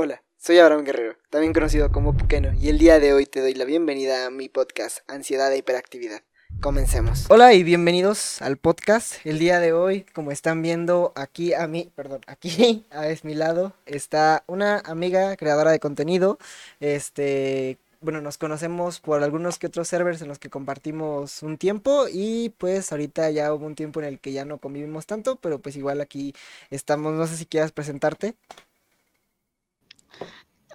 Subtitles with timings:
[0.00, 3.54] Hola, soy Abraham Guerrero, también conocido como Puqueno, y el día de hoy te doy
[3.54, 6.20] la bienvenida a mi podcast Ansiedad e Hiperactividad.
[6.60, 7.26] Comencemos.
[7.28, 9.14] Hola y bienvenidos al podcast.
[9.26, 13.72] El día de hoy, como están viendo aquí a mí, perdón, aquí a mi lado
[13.86, 16.38] está una amiga creadora de contenido.
[16.78, 22.06] Este, bueno, nos conocemos por algunos que otros servers en los que compartimos un tiempo
[22.08, 25.58] y pues ahorita ya hubo un tiempo en el que ya no convivimos tanto, pero
[25.58, 26.34] pues igual aquí
[26.70, 27.14] estamos.
[27.14, 28.36] No sé si quieras presentarte.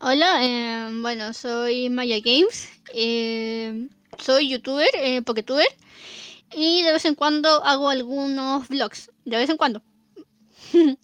[0.05, 3.87] Hola, eh, bueno, soy Maya Games, eh,
[4.19, 5.65] soy youtuber, eh, poketuber,
[6.53, 9.81] y de vez en cuando hago algunos vlogs, de vez en cuando.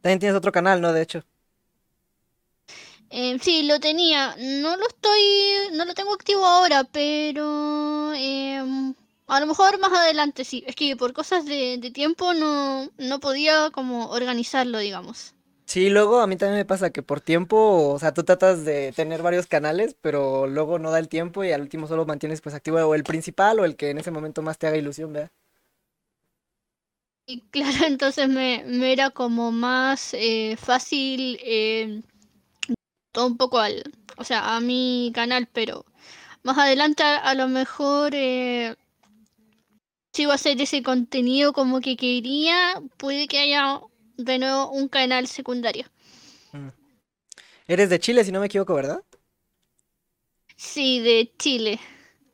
[0.00, 0.94] También tienes otro canal, ¿no?
[0.94, 1.22] De hecho.
[3.10, 8.94] Eh, sí, lo tenía, no lo estoy, no lo tengo activo ahora, pero em,
[9.26, 10.64] a lo mejor más adelante sí.
[10.66, 15.34] Es que por cosas de, de tiempo no, no podía como organizarlo, digamos.
[15.72, 18.92] Sí, luego a mí también me pasa que por tiempo, o sea, tú tratas de
[18.92, 22.54] tener varios canales, pero luego no da el tiempo y al último solo mantienes pues
[22.54, 25.30] activo o el principal o el que en ese momento más te haga ilusión, ¿verdad?
[27.24, 32.02] Y claro, entonces me, me era como más eh, fácil eh,
[33.10, 33.82] todo un poco al,
[34.18, 35.86] o sea, a mi canal, pero
[36.42, 38.76] más adelante a, lo mejor eh,
[40.12, 43.80] si iba a hacer ese contenido como que quería, puede que haya
[44.16, 45.86] de nuevo un canal secundario.
[46.52, 46.68] Mm.
[47.66, 49.02] Eres de Chile, si no me equivoco, ¿verdad?
[50.56, 51.80] Sí, de Chile.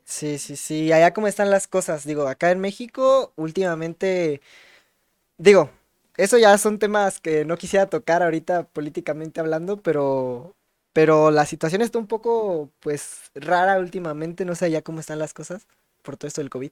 [0.03, 0.91] Sí, sí, sí.
[0.91, 2.05] Allá cómo están las cosas.
[2.05, 4.41] Digo, acá en México, últimamente,
[5.37, 5.69] digo,
[6.17, 10.55] eso ya son temas que no quisiera tocar ahorita políticamente hablando, pero,
[10.93, 14.45] pero la situación está un poco, pues, rara últimamente.
[14.45, 15.67] No sé allá cómo están las cosas
[16.01, 16.71] por todo esto del COVID.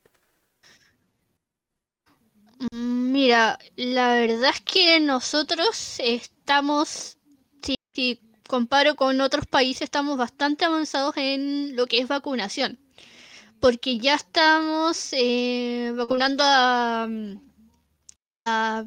[2.59, 7.17] Mm, Mira, la verdad es que nosotros estamos,
[7.63, 12.79] si, si comparo con otros países, estamos bastante avanzados en lo que es vacunación,
[13.61, 17.07] porque ya estamos eh, vacunando a,
[18.45, 18.85] a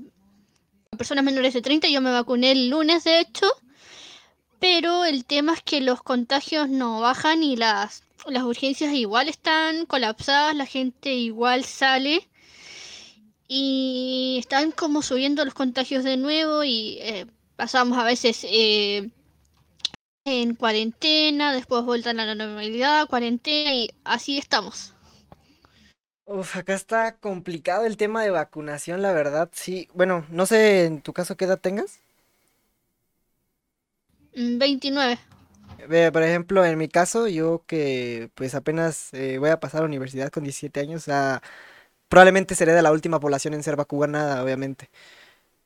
[0.99, 1.89] personas menores de 30.
[1.89, 3.47] Yo me vacuné el lunes, de hecho,
[4.59, 9.87] pero el tema es que los contagios no bajan y las, las urgencias igual están
[9.87, 12.28] colapsadas, la gente igual sale.
[13.53, 19.11] Y están como subiendo los contagios de nuevo y eh, pasamos a veces eh,
[20.25, 24.94] en cuarentena, después vuelta a la normalidad, cuarentena y así estamos.
[26.27, 29.88] Uf, acá está complicado el tema de vacunación, la verdad, sí.
[29.94, 31.99] Bueno, no sé en tu caso qué edad tengas.
[34.37, 35.19] Mm, 29.
[35.88, 39.82] Ve, por ejemplo, en mi caso, yo que pues apenas eh, voy a pasar a
[39.82, 41.43] la universidad con 17 años, o sea,
[42.10, 44.91] probablemente seré de la última población en ser vacunada, obviamente.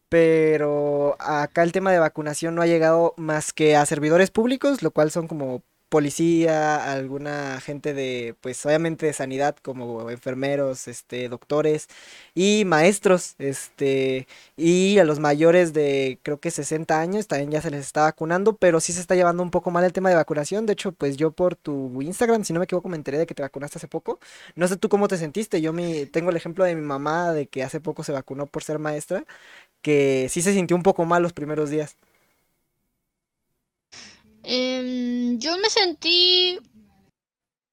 [0.09, 4.93] Pero acá el tema de vacunación no ha llegado más que a servidores públicos, lo
[4.93, 5.63] cual son como
[5.95, 11.87] policía, alguna gente de, pues obviamente de sanidad, como enfermeros, este, doctores
[12.35, 17.71] y maestros, este, y a los mayores de creo que 60 años también ya se
[17.71, 20.67] les está vacunando, pero sí se está llevando un poco mal el tema de vacunación.
[20.67, 23.35] De hecho, pues yo por tu Instagram, si no me equivoco, me enteré de que
[23.37, 24.19] te vacunaste hace poco.
[24.57, 25.61] No sé tú cómo te sentiste.
[25.61, 28.65] Yo mi, tengo el ejemplo de mi mamá de que hace poco se vacunó por
[28.65, 29.25] ser maestra,
[29.83, 31.97] que sí se sintió un poco mal los primeros días.
[35.45, 36.59] Yo me sentí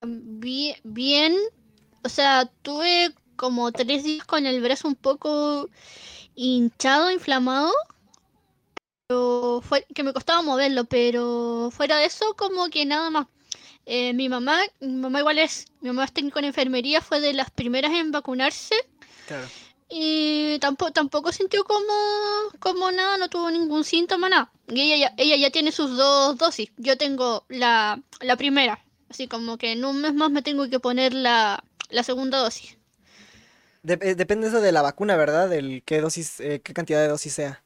[0.04, 1.34] bi- bien,
[2.04, 5.70] o sea, tuve como tres días con el brazo un poco
[6.36, 7.72] hinchado, inflamado,
[9.08, 13.28] pero fue que me costaba moverlo, pero fuera de eso como que nada más.
[13.86, 17.34] Eh, mi mamá, mi mamá igual es, mi mamá es técnico en enfermería, fue de
[17.34, 18.76] las primeras en vacunarse
[19.28, 19.48] Claro.
[19.92, 21.94] Y tampoco, tampoco sintió como,
[22.60, 24.52] como nada, no tuvo ningún síntoma, nada.
[24.68, 26.72] Y ella ya, ella ya tiene sus dos dosis.
[26.78, 28.84] Yo tengo la, la primera.
[29.10, 32.78] Así como que en un mes más me tengo que poner la, la segunda dosis.
[33.84, 35.50] Dep- eh, depende eso de la vacuna, ¿verdad?
[35.50, 37.64] Del qué dosis, eh, qué cantidad de dosis sea.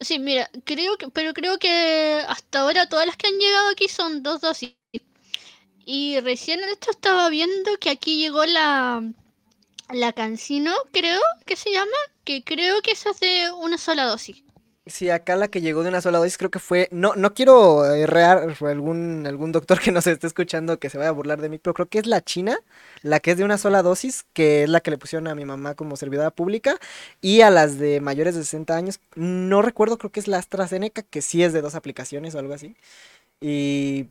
[0.00, 3.88] Sí, mira, creo que, pero creo que hasta ahora todas las que han llegado aquí
[3.88, 4.74] son dos dosis.
[5.86, 9.02] Y recién en esto estaba viendo que aquí llegó la,
[9.90, 14.42] la Cancino, creo que se llama, que creo que es de una sola dosis.
[14.88, 17.84] Sí, acá la que llegó de una sola dosis creo que fue, no, no quiero
[17.92, 21.58] errar algún, algún doctor que nos esté escuchando que se vaya a burlar de mí,
[21.58, 22.56] pero creo que es la China,
[23.02, 25.44] la que es de una sola dosis, que es la que le pusieron a mi
[25.44, 26.78] mamá como servidora pública,
[27.20, 31.02] y a las de mayores de 60 años, no recuerdo, creo que es la AstraZeneca,
[31.02, 32.76] que sí es de dos aplicaciones o algo así.
[33.40, 34.06] Y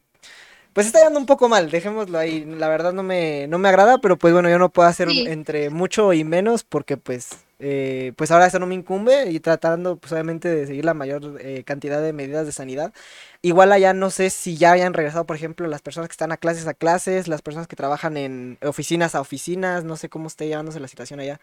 [0.76, 4.00] pues está yendo un poco mal, dejémoslo ahí, la verdad no me, no me agrada,
[4.00, 7.30] pero pues bueno, yo no puedo hacer Sí, entre mucho y menos porque pues
[7.60, 11.38] eh, pues ahora eso no me incumbe y tratando pues obviamente de seguir la mayor
[11.42, 12.94] eh, cantidad de medidas de sanidad.
[13.42, 16.38] Igual allá no sé si ya hayan regresado, por ejemplo, las personas que están a
[16.38, 20.48] clases a clases, las personas que trabajan en oficinas a oficinas, no sé cómo esté
[20.48, 21.40] llevándose la situación allá.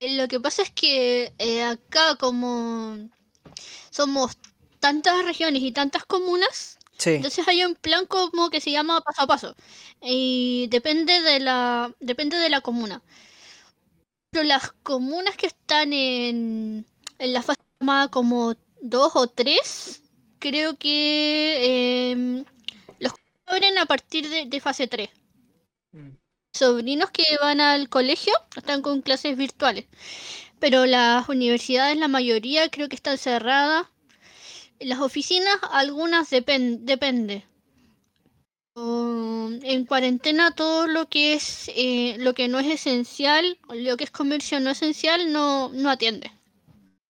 [0.00, 2.96] Lo que pasa es que eh, acá como
[3.90, 4.38] somos
[4.80, 9.22] tantas regiones y tantas comunas, Sí, entonces hay un plan como que se llama paso
[9.22, 9.56] a paso
[10.02, 13.02] y depende de la depende de la comuna.
[14.30, 16.86] Pero las comunas que están en,
[17.18, 20.02] en la fase llamada como 2 o 3,
[20.38, 22.44] creo que em,
[22.98, 23.12] los
[23.46, 25.08] abren a partir de, de fase 3.
[25.92, 26.10] Mm.
[26.52, 29.86] Sobrinos que van al colegio están con clases virtuales,
[30.58, 33.86] pero las universidades, la mayoría creo que están cerradas.
[34.80, 37.44] Las oficinas, algunas depen- depende.
[38.74, 44.02] Um, en cuarentena todo lo que es eh, lo que no es esencial, lo que
[44.04, 46.32] es comercio no esencial, no, no atiende.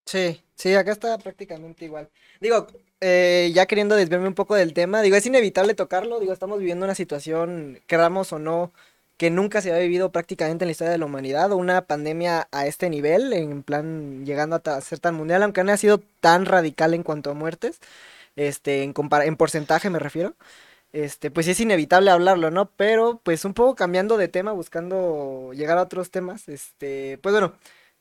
[0.07, 2.11] sí, sí, acá está prácticamente igual.
[2.41, 2.67] Digo,
[3.01, 6.85] eh, ya queriendo desviarme un poco del tema, digo, es inevitable tocarlo, digo, estamos viviendo
[6.87, 8.73] una situación, queramos o no,
[9.21, 12.67] que nunca se había vivido prácticamente en la historia de la humanidad, una pandemia a
[12.67, 16.95] este nivel, en plan llegando a ser tan mundial, aunque no ha sido tan radical
[16.95, 17.81] en cuanto a muertes,
[18.37, 20.37] este, en en porcentaje me refiero.
[20.95, 22.71] Este, pues es inevitable hablarlo, ¿no?
[22.77, 27.53] Pero pues un poco cambiando de tema, buscando llegar a otros temas, este, pues bueno,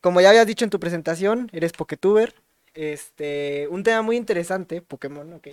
[0.01, 2.33] como ya habías dicho en tu presentación, eres Poketuber,
[2.73, 5.49] este, un tema muy interesante, Pokémon, ok.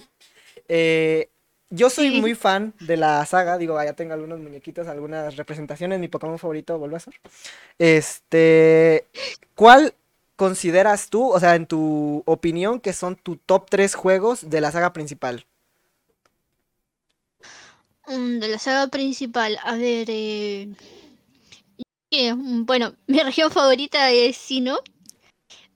[0.69, 1.29] Eh,
[1.71, 2.13] yo soy Sí.
[2.13, 6.79] muy fan de la saga, digo, ya tengo algunos muñequitos, algunas representaciones, mi Pokémon favorito,
[6.79, 7.15] Bulbasaur.
[7.79, 9.07] Este,
[9.55, 9.95] ¿cuál
[10.37, 14.73] consideras tú, o sea, en tu opinión, que son tu top 3 juegos de la
[14.73, 15.47] saga principal?
[18.09, 20.69] Mm, de la saga principal, a ver, eh,
[22.11, 24.79] mm, bueno, mi región favorita es Sino,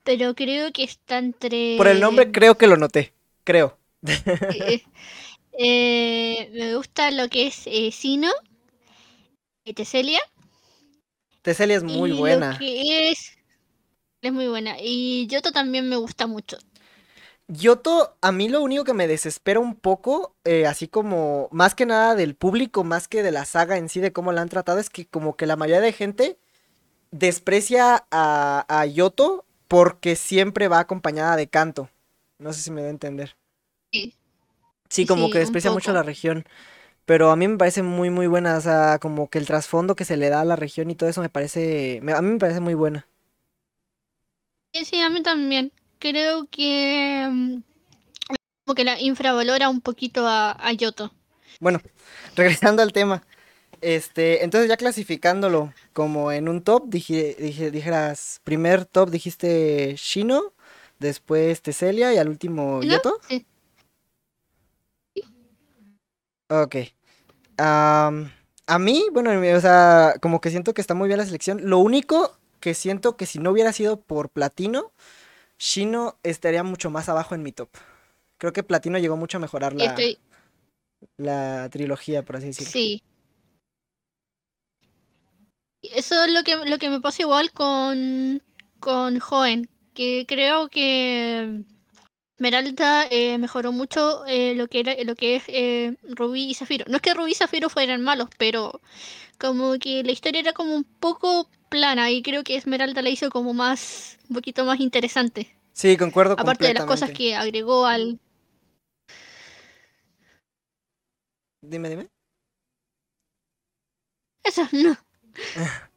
[0.03, 1.17] pero creo que está
[1.75, 1.99] Por el entre...
[1.99, 3.13] nombre creo que lo noté,
[3.43, 3.77] creo.
[4.49, 4.81] eh,
[5.53, 8.29] eh, me gusta lo que es eh, Sino,
[9.63, 10.19] y Teselia,
[11.43, 12.57] Teselia es muy y lo buena.
[12.57, 13.37] que es...
[14.21, 14.77] Es muy buena.
[14.79, 16.57] Y Yoto también me gusta mucho.
[17.47, 21.85] Yoto, a mí lo único que me desespera un poco, eh, así como más que
[21.85, 24.79] nada del público, más que de la saga en sí, de cómo la han tratado,
[24.79, 26.39] es que como que la mayoría de gente
[27.11, 31.89] desprecia a, a Yoto porque siempre va acompañada de canto.
[32.39, 33.35] No sé si me da a entender.
[33.91, 34.13] Sí,
[34.91, 36.45] Sí, como que sí, desprecia mucho la región.
[37.05, 38.57] Pero a mí me parece muy, muy buena.
[38.57, 41.09] O sea, como que el trasfondo que se le da a la región y todo
[41.09, 41.99] eso me parece.
[42.03, 43.07] me- a mí me parece muy buena.
[44.73, 45.71] Sí, sí, a mí también.
[45.99, 47.61] Creo que mm,
[48.65, 51.13] como que la infravalora un poquito a, a Yoto.
[51.59, 51.81] Bueno,
[52.35, 53.23] regresando al tema.
[53.81, 60.53] Este, entonces ya clasificándolo como en un top, dije, dije, dijeras, primer top dijiste Shino,
[60.99, 62.83] después Teselia y al último.
[62.83, 63.19] Yoto.
[63.27, 63.45] Sí.
[66.51, 66.75] Ok.
[67.57, 68.11] A
[68.79, 71.59] mí, bueno, o sea, como que siento que está muy bien la selección.
[71.63, 74.91] Lo único que siento que si no hubiera sido por Platino,
[75.57, 77.69] Shino estaría mucho más abajo en mi top.
[78.37, 80.17] Creo que Platino llegó mucho a mejorar la, estoy,
[81.17, 82.71] la trilogía, por así decirlo.
[82.71, 83.03] sí.
[85.81, 88.43] Eso es lo que, lo que me pasa igual con,
[88.79, 91.63] con Joven, que creo que
[92.41, 96.85] Esmeralda eh, mejoró mucho eh, lo que era lo que es eh, Rubí y Zafiro.
[96.89, 98.81] No es que Rubí y Zafiro fueran malos, pero
[99.37, 103.29] como que la historia era como un poco plana y creo que Esmeralda la hizo
[103.29, 105.55] como más, un poquito más interesante.
[105.73, 108.19] Sí, concuerdo Aparte de las cosas que agregó al...
[111.61, 112.09] Dime, dime.
[114.43, 114.97] Eso, no.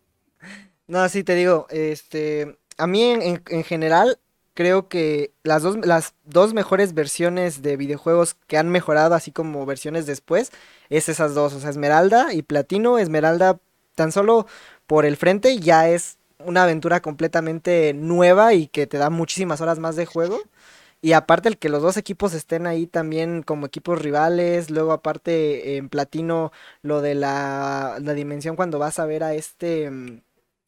[0.86, 4.18] No, sí, te digo, este, a mí en, en- en general
[4.54, 9.66] creo que las dos, las dos mejores versiones de videojuegos que han mejorado, así como
[9.66, 10.50] versiones después,
[10.90, 12.98] es esas dos, o sea, Esmeralda y Platino.
[12.98, 13.58] Esmeralda,
[13.94, 14.46] tan solo
[14.86, 19.78] por el frente, ya es una aventura completamente nueva y que te da muchísimas horas
[19.78, 20.40] más de juego.
[21.00, 25.76] Y aparte el que los dos equipos estén ahí también como equipos rivales, luego aparte
[25.76, 26.50] en Platino
[26.82, 29.90] lo de la, la dimensión cuando vas a ver a este...
[29.90, 30.22] mm,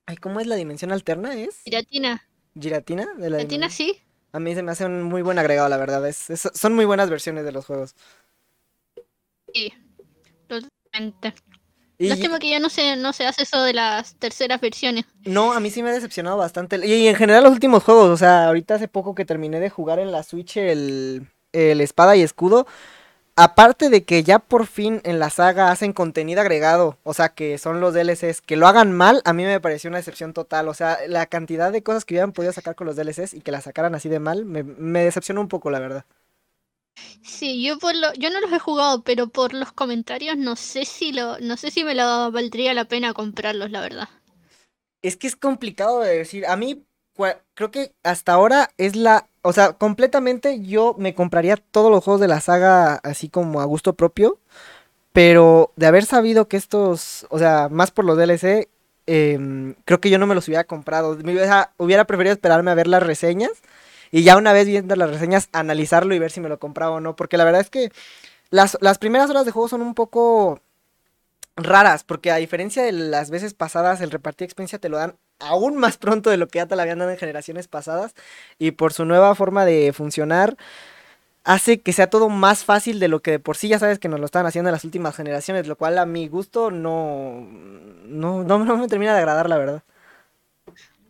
[0.07, 1.35] Ay, ¿cómo es la dimensión alterna?
[1.37, 1.65] ¿Es?
[1.65, 2.23] Giratina.
[2.59, 3.07] ¿Giratina?
[3.17, 4.03] De la Giratina sí.
[4.33, 6.07] A mí se me hace un muy buen agregado, la verdad.
[6.09, 7.95] Es, es- son muy buenas versiones de los juegos.
[9.53, 9.73] Sí,
[10.49, 11.35] totalmente.
[11.99, 15.07] Y Lástima que ya no se, no se hace eso de las terceras versiones.
[15.25, 16.85] no, a mí sí me ha decepcionado bastante.
[16.87, 19.99] Y en general los últimos juegos, o sea, ahorita hace poco que terminé de jugar
[19.99, 22.67] en la Switch el, el Espada y Escudo.
[23.37, 27.59] Aparte de que ya por fin en la saga hacen contenido agregado, o sea, que
[27.59, 30.69] son los DLCs, que lo hagan mal, a mí me pareció una decepción total.
[30.69, 33.53] O sea, la cantidad de cosas que hubieran podido sacar con los DLCs y que
[33.53, 36.05] la sacaran así de mal, me, me decepcionó un poco, la verdad.
[37.23, 40.85] Sí, yo por lo, yo no los he jugado, pero por los comentarios no sé
[40.85, 44.09] si lo, no sé si me lo valdría la pena comprarlos, la verdad.
[45.03, 46.47] Es que es complicado de decir.
[46.47, 46.85] A mí,
[47.55, 49.29] creo que hasta ahora es la.
[49.47, 53.65] O sea, completamente yo me compraría todos los juegos de la saga así como a
[53.65, 54.41] gusto propio.
[55.13, 57.27] Pero de haber sabido que estos.
[57.31, 58.69] O sea, más por los DLC.
[59.07, 61.17] Em, creo que yo no me los hubiera comprado.
[61.23, 63.53] Me hubiera, hubiera preferido esperarme a ver las reseñas.
[64.11, 67.01] Y ya una vez viendo las reseñas, analizarlo y ver si me lo compraba o
[67.01, 67.15] no.
[67.17, 67.93] Porque la verdad es que
[68.51, 70.61] las, las primeras horas de juego son un poco
[71.57, 75.77] raras, porque a diferencia de las veces pasadas, el repartir experiencia te lo dan aún
[75.77, 78.15] más pronto de lo que ya te la habían dado en generaciones pasadas.
[78.59, 80.57] Y por su nueva forma de funcionar,
[81.45, 84.09] hace que sea todo más fácil de lo que de por sí ya sabes que
[84.09, 87.47] nos lo están haciendo en las últimas generaciones, lo cual a mi gusto no,
[88.05, 89.83] no, no, no me termina de agradar, la verdad.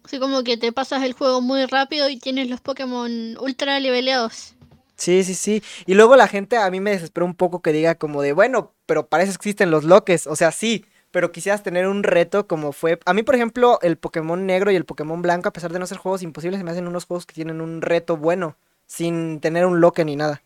[0.04, 4.54] Así como que te pasas el juego muy rápido y tienes los Pokémon ultra leveleados.
[4.96, 5.62] Sí, sí, sí.
[5.84, 8.72] Y luego la gente a mí me desespera un poco que diga como de, bueno,
[8.86, 10.26] pero para eso existen los loques.
[10.26, 10.84] O sea, sí,
[11.16, 13.00] pero quisieras tener un reto como fue...
[13.06, 15.86] A mí, por ejemplo, el Pokémon negro y el Pokémon blanco, a pesar de no
[15.86, 19.64] ser juegos imposibles, se me hacen unos juegos que tienen un reto bueno, sin tener
[19.64, 20.42] un loque ni nada.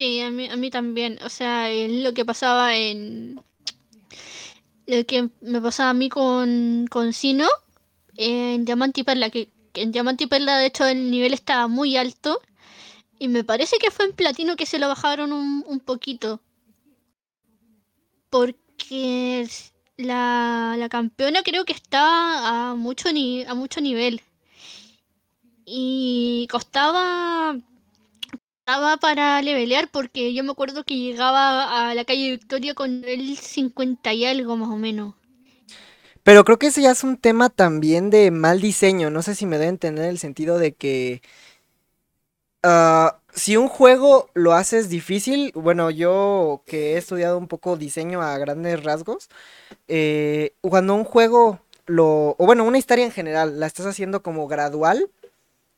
[0.00, 1.20] Sí, a mí, a mí también.
[1.24, 3.40] O sea, es lo que pasaba en
[4.88, 7.46] lo que me pasaba a mí con, con Sino
[8.16, 11.96] en Diamante y Perla, que, en Diamante y Perla de hecho el nivel estaba muy
[11.96, 12.40] alto
[13.20, 16.40] y me parece que fue en Platino que se lo bajaron un, un poquito.
[18.30, 18.63] Porque
[19.96, 24.22] la, la, campeona creo que estaba a mucho, ni, a mucho nivel.
[25.66, 27.56] Y costaba
[28.66, 33.36] estaba para levelear porque yo me acuerdo que llegaba a la calle Victoria con el
[33.36, 35.14] 50 y algo más o menos.
[36.22, 39.10] Pero creo que ese ya es un tema también de mal diseño.
[39.10, 41.20] No sé si me debe entender el sentido de que
[42.64, 48.22] uh, si un juego lo haces difícil, bueno, yo que he estudiado un poco diseño
[48.22, 49.28] a grandes rasgos,
[49.88, 54.46] eh, cuando un juego lo, o bueno, una historia en general, la estás haciendo como
[54.46, 55.10] gradual,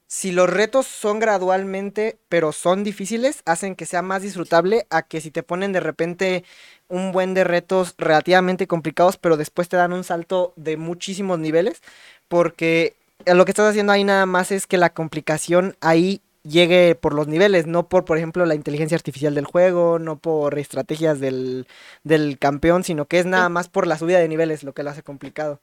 [0.06, 5.20] si los retos son gradualmente, pero son difíciles, hacen que sea más disfrutable a que
[5.20, 6.44] si te ponen de repente
[6.88, 11.82] un buen de retos relativamente complicados, pero después te dan un salto de muchísimos niveles,
[12.28, 12.94] porque
[13.25, 17.29] lo que estás haciendo ahí nada más es que la complicación ahí llegue por los
[17.29, 21.67] niveles, no por, por ejemplo, la inteligencia artificial del juego, no por estrategias del,
[22.05, 24.91] del campeón, sino que es nada más por la subida de niveles lo que lo
[24.91, 25.61] hace complicado.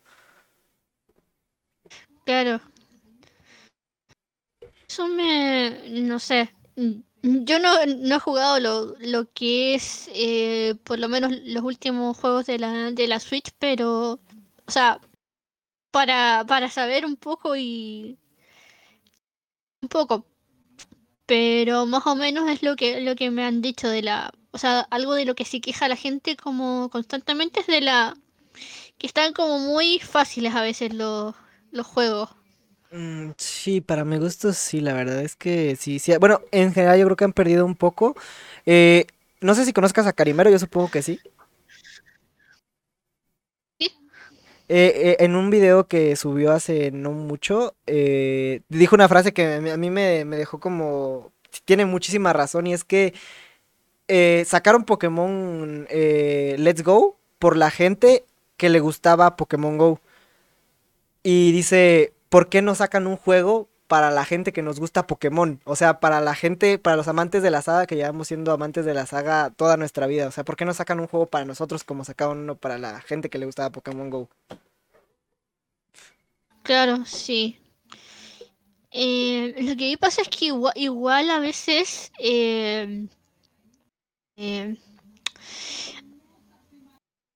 [2.25, 2.61] Claro,
[4.87, 6.53] eso me, no sé,
[7.23, 12.45] yo no, he jugado lo, lo que es eh, por lo menos los últimos juegos
[12.45, 14.19] de la, de la Switch, pero,
[14.65, 14.99] o sea,
[15.91, 18.17] para, para saber un poco y...
[19.81, 20.25] Un poco,
[21.33, 24.31] pero más o menos es lo que, lo que me han dicho de la...
[24.51, 28.15] O sea, algo de lo que se queja la gente como constantemente es de la...
[28.99, 31.33] que están como muy fáciles a veces los,
[31.71, 32.29] los juegos.
[32.91, 36.15] Mm, sí, para mi gusto sí, la verdad es que sí, sí.
[36.19, 38.15] Bueno, en general yo creo que han perdido un poco.
[38.67, 39.07] Eh,
[39.41, 41.19] no sé si conozcas a Carimero, yo supongo que sí.
[41.23, 41.31] Sí.
[44.69, 49.77] Eh, eh, en un video que subió hace no mucho, dijo una frase que a
[49.77, 51.31] mí me, me dejó como...
[51.65, 53.13] Tiene muchísima razón y es que
[54.45, 58.25] sacaron Pokémon Let's Go por la gente
[58.57, 59.99] que le gustaba Pokémon Go.
[61.23, 65.61] Y dice, ¿por qué no sacan un juego para la gente que nos gusta Pokémon?
[65.65, 68.85] O sea, para la gente, para los amantes de la saga, que llevamos siendo amantes
[68.85, 70.27] de la saga toda nuestra vida.
[70.27, 73.01] O sea, ¿por qué no sacan un juego para nosotros como sacaban uno para la
[73.01, 74.29] gente que le gustaba Pokémon Go?
[76.63, 77.59] Claro, sí.
[78.91, 83.07] Eh, lo que pasa es que igual, a veces eh,
[84.37, 84.77] eh,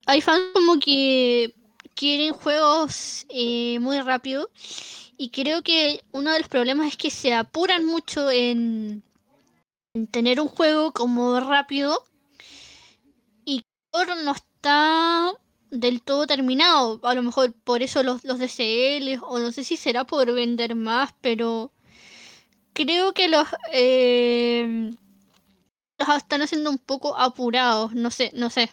[0.05, 1.53] hay fans como que
[1.95, 4.49] quieren juegos eh, muy rápido
[5.17, 9.03] y creo que uno de los problemas es que se apuran mucho en,
[10.11, 12.03] tener un juego como rápido
[13.43, 13.63] y
[14.23, 15.33] no está
[15.71, 16.99] del todo terminado.
[17.03, 20.75] A lo mejor por eso los, los DCL o no sé si será por vender
[20.75, 21.71] más, pero
[22.73, 24.91] creo que los, eh,
[25.97, 27.93] los están haciendo un poco apurados.
[27.93, 28.69] No sé, no sé.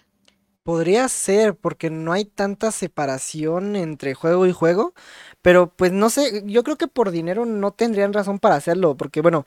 [0.62, 4.94] Podría ser, porque no hay tanta separación entre juego y juego,
[5.44, 9.20] pero pues no sé, yo creo que por dinero no tendrían razón para hacerlo, porque
[9.20, 9.44] bueno,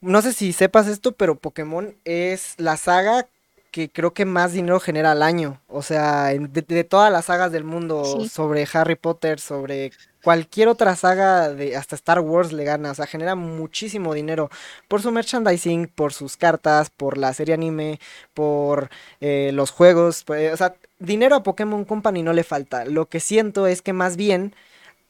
[0.00, 3.28] no sé si sepas esto, pero Pokémon es la saga
[3.70, 5.60] que creo que más dinero genera al año.
[5.68, 8.28] O sea, de, de todas las sagas del mundo Sí.
[8.28, 9.92] sobre Harry Potter, sobre
[10.24, 12.90] cualquier otra saga de hasta Star Wars le gana.
[12.90, 14.50] O sea, genera muchísimo dinero
[14.88, 18.00] por su merchandising, por sus cartas, por la serie anime,
[18.34, 20.24] por eh, los juegos.
[20.24, 22.84] pues, o sea, dinero a Pokémon Company no le falta.
[22.84, 24.54] Lo que siento es que más bien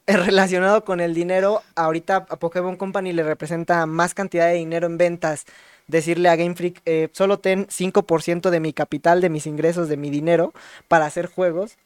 [0.07, 4.97] relacionado con el dinero, ahorita a Pokémon Company le representa más cantidad de dinero en
[4.97, 5.45] ventas.
[5.87, 9.97] Decirle a Game Freak, eh, solo ten 5% de mi capital, de mis ingresos, de
[9.97, 10.53] mi dinero
[10.87, 11.77] para hacer juegos.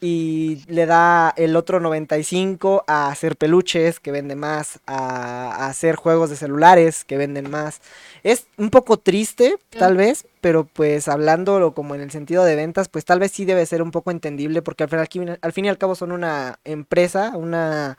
[0.00, 5.96] Y le da el otro 95 a hacer peluches, que vende más, a, a hacer
[5.96, 7.80] juegos de celulares, que venden más.
[8.22, 12.88] Es un poco triste, tal vez, pero pues hablándolo como en el sentido de ventas,
[12.88, 15.68] pues tal vez sí debe ser un poco entendible, porque al final, al fin y
[15.70, 17.96] al cabo son una empresa, una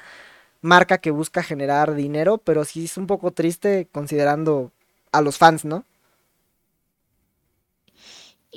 [0.61, 4.71] marca que busca generar dinero, pero sí es un poco triste considerando
[5.11, 5.85] a los fans, ¿no?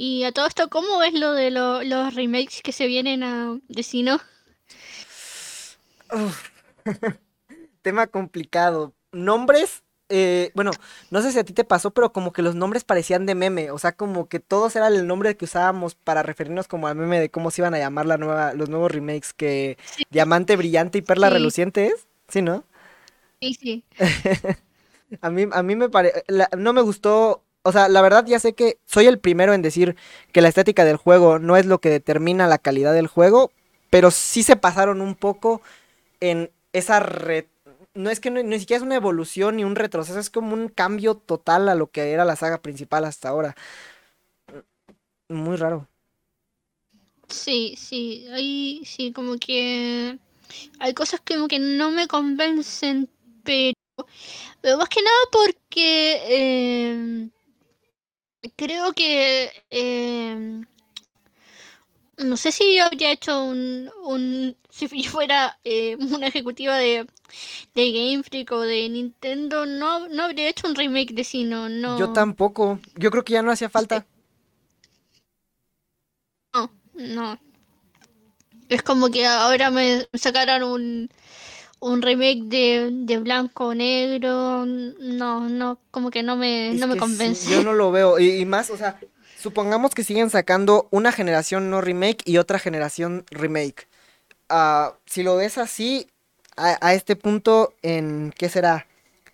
[0.01, 3.59] Y a todo esto, ¿cómo ves lo de lo- los remakes que se vienen a
[3.69, 4.19] Destino?
[7.83, 8.95] Tema complicado.
[9.13, 10.79] Nombres, eh, bueno,
[11.11, 13.71] no sé si a ti te pasó, pero como que los nombres parecían de meme,
[13.71, 17.21] o sea, como que todos era el nombre que usábamos para referirnos como al meme
[17.21, 20.99] de cómo se iban a llamar la nueva, los nuevos remakes, que Sí, Diamante Brillante
[20.99, 22.65] y Perla sí, Reluciente es, ¿sí, no?
[23.41, 23.85] sí, sí.
[25.23, 26.25] A mí, a mí me pare...
[26.29, 29.63] la- no me gustó, o sea, la verdad ya sé que soy el primero en
[29.63, 29.97] decir
[30.33, 33.53] que la estética del juego no es lo que determina la calidad del juego,
[33.91, 35.63] pero sí se pasaron un poco
[36.21, 37.49] en esa re-
[37.95, 41.17] No es que ni siquiera es una evolución ni un retroceso, es como un cambio
[41.17, 43.57] total a lo que era la saga principal hasta ahora.
[45.31, 45.89] Muy raro.
[47.29, 50.19] Sí, sí, ahí sí, como que
[50.81, 53.11] hay cosas que como que no me convencen,
[53.45, 53.75] pero,
[54.63, 57.31] pero más que nada porque eh,
[58.57, 60.63] creo que eh,
[62.19, 67.07] no sé si yo habría hecho un, un si yo fuera eh, una ejecutiva de,
[67.75, 72.07] de Game Freak o de Nintendo, no, no habría hecho un remake de Sino, Yo
[72.07, 72.81] no, tampoco.
[72.97, 74.07] Yo creo que ya no hacía falta.
[76.55, 77.39] no, no.
[78.69, 81.11] Es como que ahora me sacaron un,
[81.81, 84.65] un remake de, de blanco o negro.
[84.67, 87.63] No, no, como que no me, Es no me sí, yo convence.
[87.63, 88.19] no lo veo.
[88.19, 89.01] Y, y más, o sea,
[89.37, 93.89] supongamos que siguen sacando una generación no remake y otra generación remake.
[94.51, 96.09] Ah, si lo ves así,
[96.57, 98.87] a, a este punto, en, ¿qué será?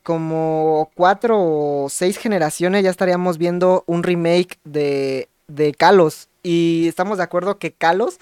[0.04, 6.28] Como cuatro o seis generaciones ya estaríamos viendo un remake de, de Kalos.
[6.42, 8.18] Y estamos de acuerdo que Kalos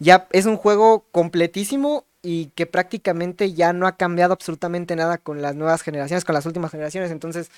[0.00, 5.42] ya es un juego completísimo y que prácticamente ya no ha cambiado absolutamente nada con
[5.42, 7.12] las nuevas generaciones, con las últimas generaciones.
[7.12, 7.52] Entonces,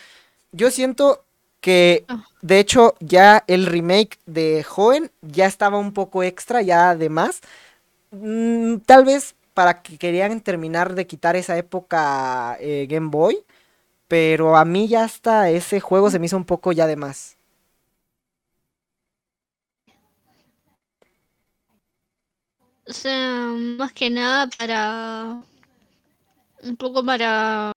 [0.52, 1.24] yo siento
[1.62, 6.90] que, Ah, de hecho, ya el remake de Joven ya estaba un poco extra, ya
[6.90, 7.40] además.
[8.12, 13.38] Mm, tal vez para que querían terminar de quitar esa época eh, Game Boy,
[14.08, 17.37] pero a mí ya hasta ese juego se me hizo un poco ya de más.
[22.88, 23.46] O sea,
[23.78, 25.42] más que nada para
[26.62, 27.72] un poco para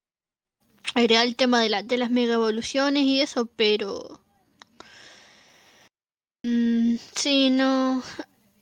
[0.95, 4.21] agregar el tema de, la, de las mega evoluciones y eso, pero
[6.43, 8.03] mm, sí, no,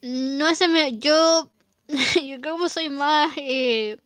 [0.01, 1.49] no se me, yo,
[2.25, 3.97] yo como soy más eh,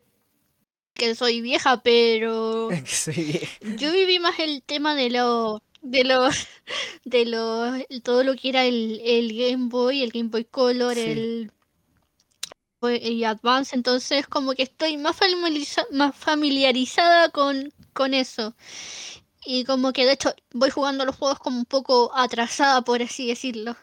[0.93, 3.57] que soy vieja, pero soy vieja.
[3.61, 6.35] yo viví más el tema de lo de los
[7.05, 11.01] de los todo lo que era el, el Game Boy, el Game Boy Color, Sí.
[11.01, 11.51] el
[12.91, 18.55] y Advance, entonces como que estoy más familiariza- más familiarizada con con eso.
[19.45, 23.27] Y como que de hecho voy jugando los juegos como un poco atrasada, por así
[23.27, 23.75] decirlo.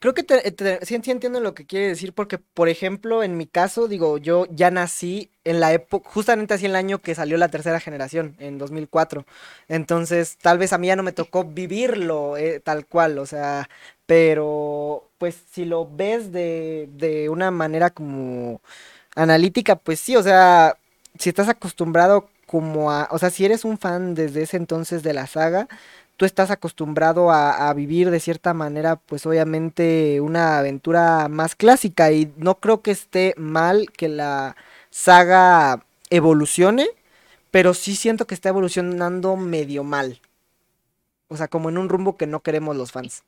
[0.00, 3.88] Creo que te- sí, entiendo lo que quiere decir porque, por ejemplo, en mi caso,
[3.88, 7.80] digo, yo ya nací en la época, justamente así el año que salió la tercera
[7.80, 9.24] generación, en 2004.
[9.66, 13.70] Entonces, tal vez a mí ya no me tocó vivirlo eh, tal cual, o sea,
[14.04, 18.60] pero pues si lo ves de, de una manera como
[19.16, 20.76] analítica, pues sí, o sea,
[21.18, 25.14] si estás acostumbrado como a, o sea, si eres un fan desde ese entonces de
[25.14, 25.66] la saga,
[26.18, 32.12] tú estás acostumbrado a, a vivir de cierta manera, pues obviamente una aventura más clásica
[32.12, 34.56] y no creo que esté mal que la
[34.90, 36.86] saga evolucione,
[37.50, 40.20] pero sí siento que está evolucionando medio mal,
[41.28, 43.24] o sea, como en un rumbo que no queremos los fans.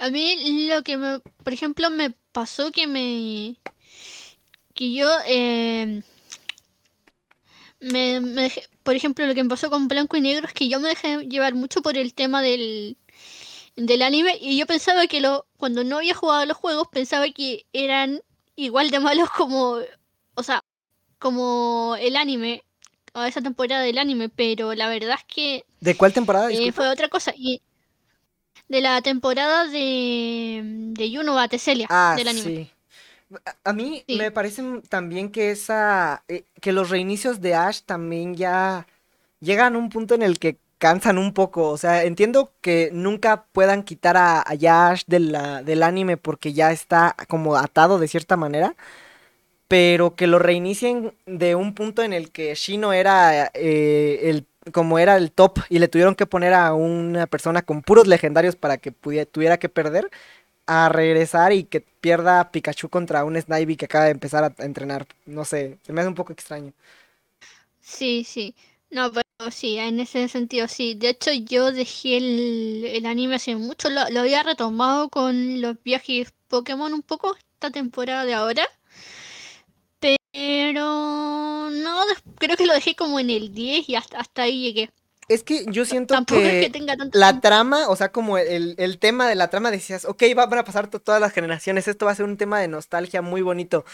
[0.00, 3.56] A mí lo que me, por ejemplo, me pasó que me
[4.74, 6.02] que yo eh,
[7.80, 10.68] me, me dejé- por ejemplo, lo que me pasó con Blanco y Negro es que
[10.68, 12.96] yo me dejé llevar mucho por el tema del,
[13.76, 17.66] del anime y yo pensaba que lo, cuando no había jugado los juegos pensaba que
[17.72, 18.22] eran
[18.56, 19.78] igual de malos como,
[20.34, 20.64] o sea,
[21.18, 22.64] como el anime,
[23.14, 26.48] o esa temporada del anime, pero la verdad es que ¿De cuál temporada?
[26.48, 27.32] eh, fue otra cosa.
[27.36, 27.62] Y
[28.70, 32.44] de la temporada de, de Yuno Batelia Ah, del anime.
[32.44, 32.70] sí.
[33.64, 34.16] A- mí Sí.
[34.16, 38.86] me parece también que esa, eh, que los reinicios de Ash también ya
[39.40, 41.68] llegan a un punto en el que cansan un poco.
[41.70, 46.72] O sea, entiendo que nunca puedan quitar a, Ash de la- del anime porque ya
[46.72, 48.74] está como atado de cierta manera.
[49.68, 54.98] Pero que lo reinicien de un punto en el que Shino era eh, el, como
[54.98, 58.78] era el top y le tuvieron que poner a una persona con puros legendarios para
[58.78, 60.10] que pudiera, tuviera que perder
[60.66, 65.06] a regresar y que pierda Pikachu contra un Snivy que acaba de empezar a, entrenar.
[65.26, 66.72] No sé, se me hace un poco extraño.
[67.80, 68.54] Sí, sí.
[68.90, 70.94] No, pero sí, en ese sentido sí.
[70.94, 73.90] De hecho, yo dejé el, el anime hace mucho.
[73.90, 78.62] Lo, lo había retomado con los viajes Pokémon un poco esta temporada de ahora.
[80.32, 82.02] Pero no,
[82.38, 84.90] creo que lo dejé como en el 10 y hasta, hasta ahí llegué.
[85.28, 87.40] Es que yo siento Tampoco es que que tenga tanto la tiempo.
[87.40, 90.64] trama, o sea, como el, el tema de la trama decías, ok, va- van a
[90.64, 93.84] pasar to- todas las generaciones, esto va a ser un tema de nostalgia muy bonito.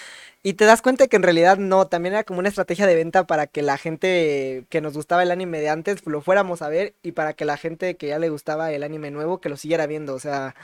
[0.42, 3.26] Y te das cuenta que en realidad no, también era como una estrategia de venta
[3.26, 6.94] para que la gente que nos gustaba el anime de antes lo fuéramos a ver
[7.02, 9.86] y para que la gente que ya le gustaba el anime nuevo que lo siguiera
[9.86, 10.14] viendo.
[10.14, 10.54] O sea,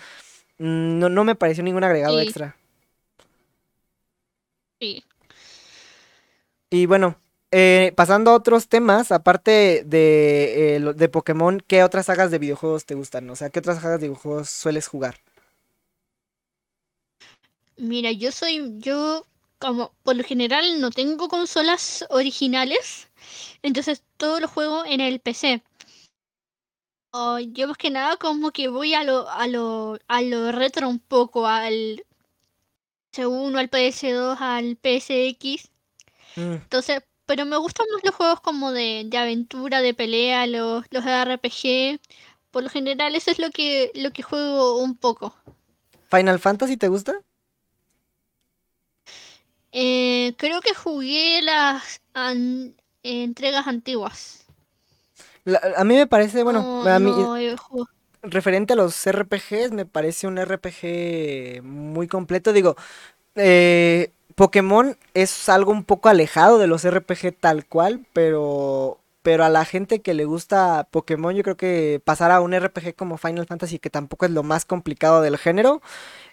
[0.59, 2.57] no, no me pareció ningún agregado Sí, extra.
[4.81, 5.03] sí.
[6.73, 12.31] Y bueno, eh, pasando a otros temas, aparte de, eh, de Pokémon, ¿qué otras sagas
[12.31, 13.29] de videojuegos te gustan?
[13.29, 15.21] O sea, ¿qué otras sagas de videojuegos sueles jugar?
[17.77, 19.27] Mira, yo soy, yo
[19.59, 23.11] como por lo general no tengo consolas originales,
[23.63, 25.63] entonces todo lo juego en el PC.
[27.13, 30.89] Oh, yo más que nada como que voy a lo, a lo, a lo retro
[30.89, 32.03] un poco, al
[33.13, 35.72] PS1, al PS2, al PSX.
[36.37, 40.85] Mm, Entonces, pero me gustan más los juegos como de, de aventura, de pelea, los,
[40.90, 42.01] los RPG.
[42.51, 45.35] Por lo general, eso es lo que, lo que juego un poco.
[46.11, 47.12] ¿Final Fantasy te gusta?
[49.73, 54.47] Eh, creo que jugué las an- entregas antiguas.
[55.45, 57.37] La- a mí me parece, bueno, No, a mí, no
[58.23, 62.53] referente a los RPGs, me parece un RPG muy completo.
[62.53, 62.77] Digo,
[63.37, 69.49] eh, Pokémon es algo un poco alejado de los RPG tal cual, pero, pero a
[69.49, 73.47] la gente que le gusta Pokémon, yo creo que pasar a un RPG como Final
[73.47, 75.83] Fantasy, que tampoco es lo más complicado del género,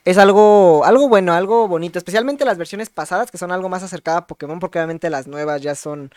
[0.06, 2.00] es algo, algo bueno, algo bonito.
[2.00, 5.62] Especialmente las versiones pasadas, que son algo más acercadas a Pokémon, porque obviamente las nuevas
[5.62, 6.12] ya son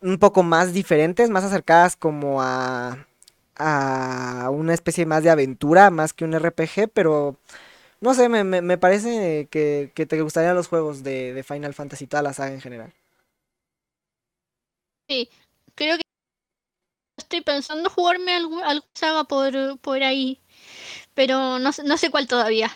[0.00, 3.06] un poco más diferentes, más acercadas como a,
[3.56, 7.36] a una especie más de aventura, más que un RPG, pero
[8.02, 11.74] no sé, me, me- me parece que, que te gustarían los juegos de, de Final
[11.74, 12.94] Fantasy, toda la saga en general.
[15.08, 15.30] Sí,
[15.76, 16.02] creo que
[17.16, 20.40] estoy pensando jugarme algún, alguna saga por, por ahí,
[21.14, 22.70] pero no, sé- no sé cuál todavía.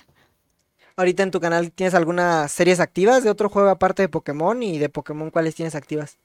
[0.97, 4.79] Ahorita en tu canal tienes algunas series activas de otro juego aparte de Pokémon y
[4.79, 6.19] de Pokémon, ¿cuáles tienes activas?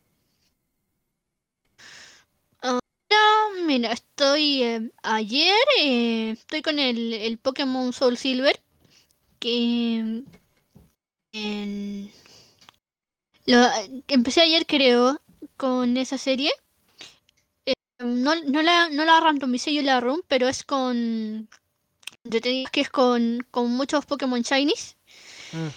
[2.61, 2.81] Ahora,
[3.65, 8.59] mira, estoy eh, ayer, eh, estoy con el, el Pokémon Soul Silver,
[9.41, 10.23] que
[11.33, 12.11] en-
[13.45, 13.57] lo,
[14.07, 15.21] empecé ayer creo
[15.57, 16.51] con esa serie.
[17.99, 21.47] No, no la, no la randomicé yo la room, pero es con.
[22.23, 24.97] Yo te digo que es con, con muchos Pokémon Shinies.
[25.53, 25.67] Mm,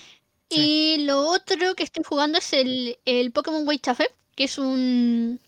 [0.50, 0.72] sí.
[0.98, 5.38] Y lo otro que estoy jugando es el, el Pokémon White Chafe, que es un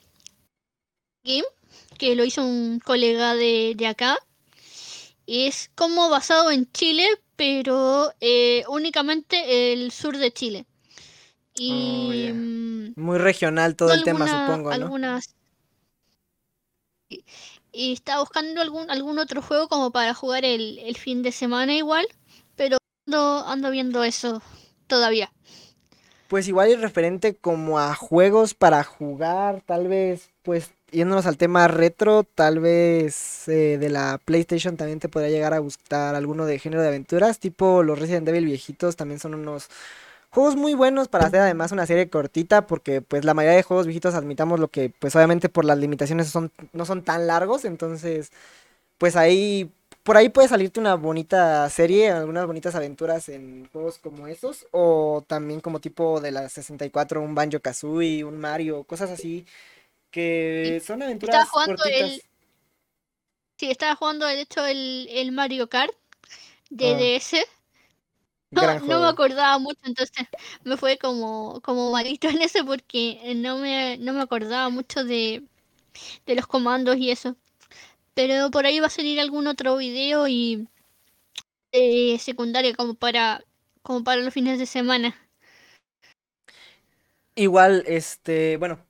[1.25, 1.45] game
[1.99, 4.19] que lo hizo un colega de, de acá.
[5.27, 10.67] Es como basado en Chile, pero eh, únicamente el sur de Chile.
[11.69, 12.33] Oh, Y ya.
[12.33, 14.75] mm, Muy regional todo el tema, supongo, ¿no?
[14.75, 15.35] algunas
[17.09, 17.25] y
[17.73, 21.75] y estaba buscando algún algún otro juego como para jugar el, el fin de semana
[21.75, 22.07] igual,
[22.57, 24.43] pero ando, ando viendo eso
[24.87, 25.31] todavía.
[26.29, 31.69] Pues igual y referente como a juegos para jugar, tal vez, pues yéndonos al tema
[31.69, 36.59] retro, tal vez eh, de la PlayStation también te podría llegar a gustar alguno de
[36.59, 39.69] género de aventuras, tipo los Resident Evil viejitos, también son unos
[40.31, 43.87] juegos muy buenos para hacer además una serie cortita, porque pues la mayoría de juegos
[43.87, 48.31] viejitos admitamos lo que pues obviamente por las limitaciones son, no son tan largos, entonces
[48.99, 49.71] pues ahí,
[50.05, 55.25] por ahí puede salirte una bonita serie, algunas bonitas aventuras en juegos como esos, o
[55.27, 59.47] también como tipo de la 64, un Banjo Kazooie, un Mario, cosas así
[60.17, 62.23] que son aventuras cortitas.
[63.59, 65.93] Sí, estaba jugando de hecho el, el Mario Kart
[66.71, 67.19] de ah.
[67.19, 67.47] DS.
[68.51, 70.27] No, me acordaba mucho, entonces
[70.65, 75.43] me fue como, como malito en ese porque no me, no me acordaba mucho de,
[76.25, 77.37] de los comandos y eso.
[78.15, 80.67] Pero por ahí va a salir algún otro video y
[81.73, 83.45] eh, secundaria como para
[83.83, 85.15] como para los fines de semana.
[87.35, 88.86] Igual, este, bueno,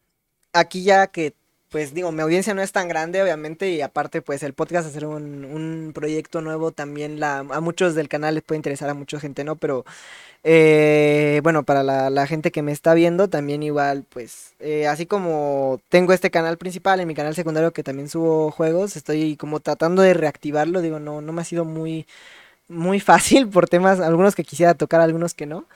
[0.59, 1.35] aquí ya que
[1.71, 5.05] pues digo, mi audiencia no es tan grande, obviamente, y aparte, pues el podcast hacer
[5.05, 9.19] un, un proyecto nuevo también la, a muchos del canal les puede interesar, a mucha
[9.21, 9.85] gente no, pero
[10.45, 15.81] eh, bueno, para la, gente que me está viendo, también igual, pues, eh, así como
[15.89, 20.03] tengo este canal principal, en mi canal secundario que también subo juegos, estoy como tratando
[20.03, 22.07] de reactivarlo, digo, no, no me ha sido muy,
[22.69, 25.67] muy fácil por temas, algunos que quisiera tocar, algunos que no.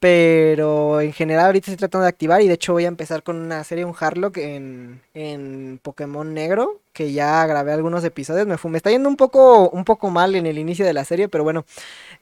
[0.00, 3.36] Pero en general ahorita estoy tratando de activar y de hecho voy a empezar con
[3.36, 8.46] una serie, un Harlock en, en Pokémon Negro, que ya grabé algunos episodios.
[8.46, 11.28] Me, me está yendo un poco, un poco mal en el inicio de la serie,
[11.28, 11.66] pero bueno.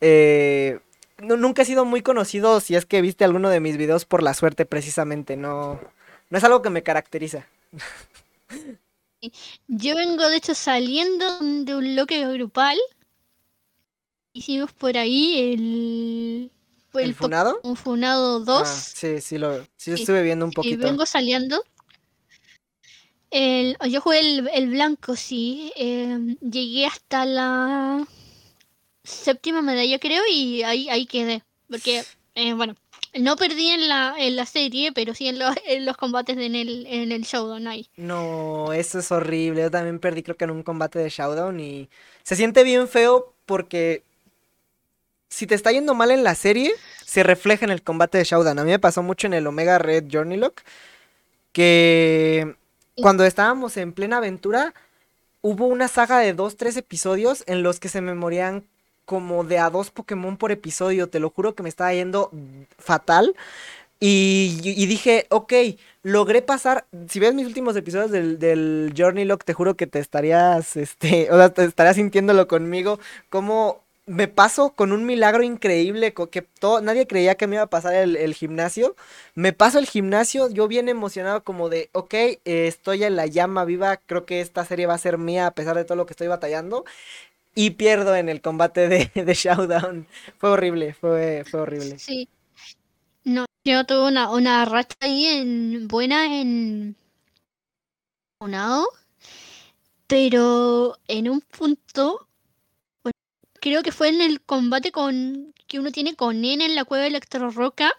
[0.01, 0.81] Eh,
[1.19, 4.35] nunca he sido muy conocido si es que viste alguno de mis videos por la
[4.35, 5.37] suerte precisamente.
[5.37, 5.81] No,
[6.31, 7.47] no es algo que me caracteriza.
[9.69, 12.77] Yo vengo de hecho saliendo de un bloque grupal.
[14.33, 16.51] Hicimos por ahí el
[16.99, 17.61] ¿El, Funado?
[17.63, 18.63] Un Funado 2.
[18.63, 20.75] Ah, sí, sí, lo, sí, estuve viendo un poquito.
[20.75, 21.63] Y vengo saliendo.
[23.31, 25.73] El, yo jugué el, blanco, sí.
[25.77, 28.07] Em, llegué hasta la
[29.05, 31.43] séptima medalla, creo, y ahí, ahí quedé.
[31.69, 32.75] Porque, eh, bueno,
[33.15, 36.87] no perdí en la, en la serie, pero sí en, en los combates en el,
[36.87, 37.89] en el Showdown ahí.
[37.97, 39.63] No, eso es horrible.
[39.63, 41.89] Yo también perdí, creo que en un combate de Showdown y
[42.23, 44.05] se siente bien feo porque
[45.29, 46.73] si te está yendo mal en la serie,
[47.05, 48.59] se refleja en el combate de Showdown.
[48.59, 50.63] A mí me pasó mucho en el Omega Red Journey Lock,
[51.53, 52.57] que
[52.97, 54.75] cuando estábamos en plena aventura,
[55.41, 58.65] hubo una saga de dos, tres episodios en los que se me morían
[59.05, 61.09] como de a dos Pokémon por episodio.
[61.09, 62.31] Te lo juro que me estaba yendo
[62.79, 63.35] fatal.
[64.01, 65.53] Y, dije, ok,
[66.03, 66.87] logré pasar.
[67.09, 71.29] Si ves mis últimos episodios del, del Journey Lock, te juro que te estarías, este,
[71.33, 73.01] o sea, te estarías sintiéndolo conmigo.
[73.31, 77.71] Como me paso con un milagro increíble que todo, nadie creía que me iba a
[77.71, 78.97] pasar el, gimnasio.
[79.35, 83.99] Me paso el gimnasio, yo bien emocionado como de, ok, estoy en la llama viva,
[83.99, 86.27] creo que esta serie va a ser mía a pesar de todo lo que estoy
[86.27, 86.85] batallando.
[87.55, 90.07] Y pierdo en el combate de, de Showdown.
[90.39, 91.99] Fue horrible, fue, fue horrible.
[91.99, 92.29] Sí.
[93.25, 96.97] No, yo tuve una, una racha ahí en, buena en...
[100.07, 102.28] Pero en un punto
[103.61, 107.03] creo que fue en el combate con que uno tiene con N en la cueva
[107.03, 107.93] de Electro Roca.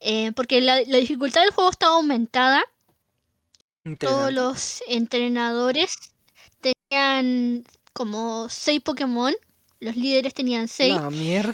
[0.00, 2.62] Eh, porque la, dificultad del juego estaba aumentada.
[4.00, 5.96] Todos los entrenadores
[6.60, 9.34] tenían como 6 Pokémon.
[9.78, 10.96] Los líderes tenían 6.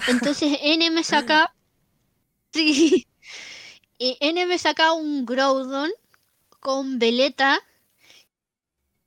[0.09, 1.55] Entonces N me saca.
[2.53, 3.07] sí.
[3.99, 5.91] Y N me saca un Groudon
[6.59, 7.61] con Veleta.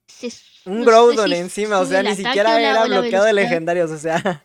[0.07, 0.31] Se
[0.65, 4.43] un Groudon encima, o sea, ni siquiera era bloqueado de legendarios, o sea.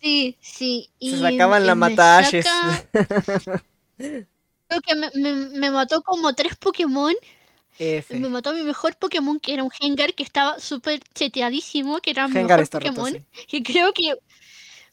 [0.00, 0.90] sí, sí.
[1.00, 2.46] Se sacaban la matashes.
[4.68, 4.94] Creo que
[5.54, 7.14] me, mató como tres Pokémon.
[7.78, 12.10] Me mató a mi mejor Pokémon, que era un Gengar, que estaba súper cheteadísimo, que
[12.10, 13.26] era mi mejor Pokémon.
[13.50, 14.14] Y creo que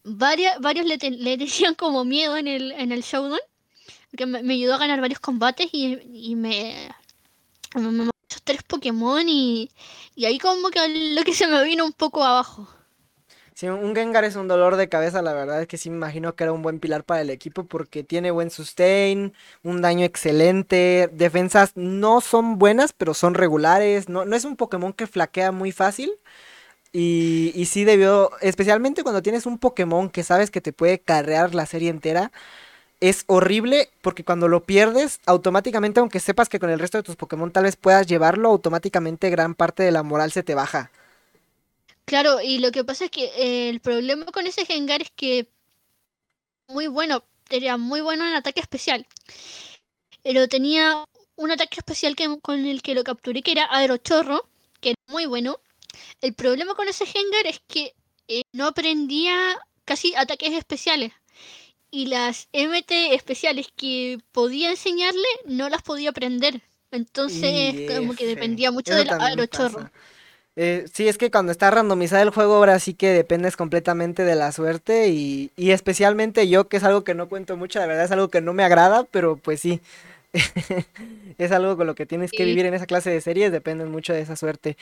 [0.03, 3.39] varios, varios le, le decían como miedo en el, en el Showdown.
[4.15, 6.93] Que me, ayudó a ganar varios combates y, y me,
[7.75, 9.69] me, tres Pokémon y,
[10.15, 10.80] y ahí como que
[11.15, 12.67] lo que se me vino un poco abajo.
[13.56, 16.36] Sí, un Gengar es un dolor de cabeza, la verdad es que sí me imagino
[16.36, 21.08] que era un buen pilar para el equipo porque tiene buen sustain, un daño excelente,
[21.13, 25.72] defensas no son buenas, pero son regulares, no, no es un Pokémon que flaquea muy
[25.72, 26.12] fácil.
[26.93, 31.56] Y, y sí debió, especialmente cuando tienes un Pokémon que sabes que te puede carrear
[31.56, 32.32] la serie entera,
[33.04, 37.18] es horrible porque cuando lo pierdes, automáticamente, aunque sepas que con el resto de tus
[37.18, 40.89] Pokémon tal vez puedas llevarlo, automáticamente gran parte de la moral se te baja.
[42.06, 45.50] Claro, y lo que pasa es que eh, el problema con ese Gengar es que
[46.70, 49.06] muy bueno, era muy bueno en ataque especial.
[50.24, 51.04] Pero tenía
[51.36, 54.48] un ataque especial que, con el que lo capturé, que era Aerochorro,
[54.80, 55.60] que era muy bueno.
[56.22, 57.94] El problema con ese Gengar es que
[58.30, 61.12] eh, no aprendía casi ataques especiales
[61.93, 66.60] y las MT especiales que podía enseñarle no las podía aprender.
[66.89, 69.91] Entonces, como que dependía mucho del aerochorro.
[70.56, 74.34] Eh, sí, es que cuando está randomizado el juego, ahora sí que dependes completamente de
[74.34, 78.06] la suerte y, y, especialmente yo, que es algo que no cuento mucho, la verdad
[78.06, 79.79] es algo que no me agrada, pero pues sí,
[81.38, 84.13] es algo con lo que tienes que vivir en esa clase de series, dependen mucho
[84.13, 84.77] de esa suerte.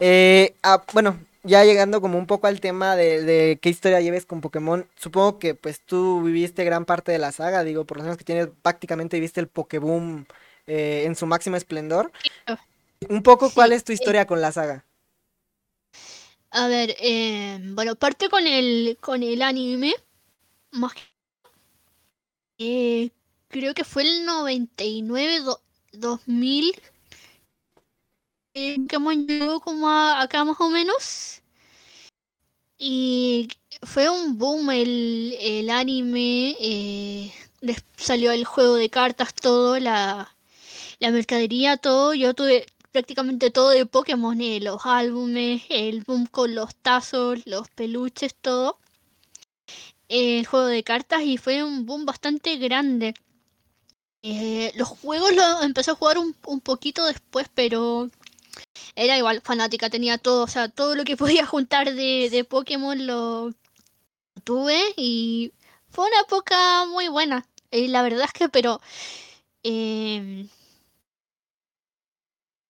[0.00, 4.26] Eh, ah, bueno, ya llegando como un poco al tema de, de, qué historia lleves
[4.26, 8.02] con Pokémon, supongo que pues tú viviste gran parte de la saga, digo, por lo
[8.02, 10.26] menos que tienes, prácticamente viste el Pokéboom
[10.66, 12.12] eh, en su máximo esplendor.
[13.08, 14.84] Un poco, ¿cuál es tu historia con la saga?
[16.50, 19.94] A ver, eh, bueno, parte con el, con el anime,
[20.72, 21.02] más que...
[22.58, 23.10] Eh,
[23.48, 25.40] creo que fue el 99,
[25.92, 26.74] 2000
[28.56, 31.42] Pokémon llegó como acá más o menos.
[32.78, 33.48] Y
[33.82, 36.56] fue un boom el, el anime.
[36.60, 37.32] Eh,
[37.96, 40.34] salió el juego de cartas, todo, la,
[41.00, 42.14] la mercadería, todo.
[42.14, 47.68] Yo tuve prácticamente todo de Pokémon, eh, los álbumes, el boom con los tazos, los
[47.70, 48.78] peluches, todo.
[50.08, 53.14] El juego de cartas y fue un boom bastante grande.
[54.22, 58.10] Eh, los juegos lo empezó a jugar un, un poquito después, pero
[58.94, 63.06] era igual fanática, tenía todo, o sea, todo lo que podía juntar de, de Pokémon
[63.06, 63.52] lo
[64.44, 65.52] tuve y
[65.90, 67.46] fue una época muy buena.
[67.70, 68.80] Y la verdad es que, pero...
[69.62, 70.46] Eh...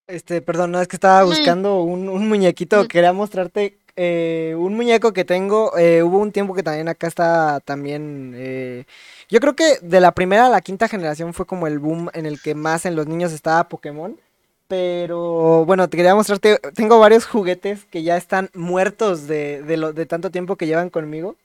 [0.07, 5.14] Este, perdón, no, es que estaba buscando un, un muñequito, quería mostrarte eh, un muñeco
[5.14, 8.35] que tengo, eh, hubo un tiempo que también acá está también...
[8.37, 8.85] Eh,
[9.29, 12.26] yo creo que de la primera a la quinta generación fue como el boom en
[12.26, 14.20] el que más en los niños estaba Pokémon.
[14.68, 19.92] Pero bueno, te quería mostrarte, tengo varios juguetes que ya están muertos de, de, lo,
[19.92, 21.37] de tanto tiempo que llevan conmigo.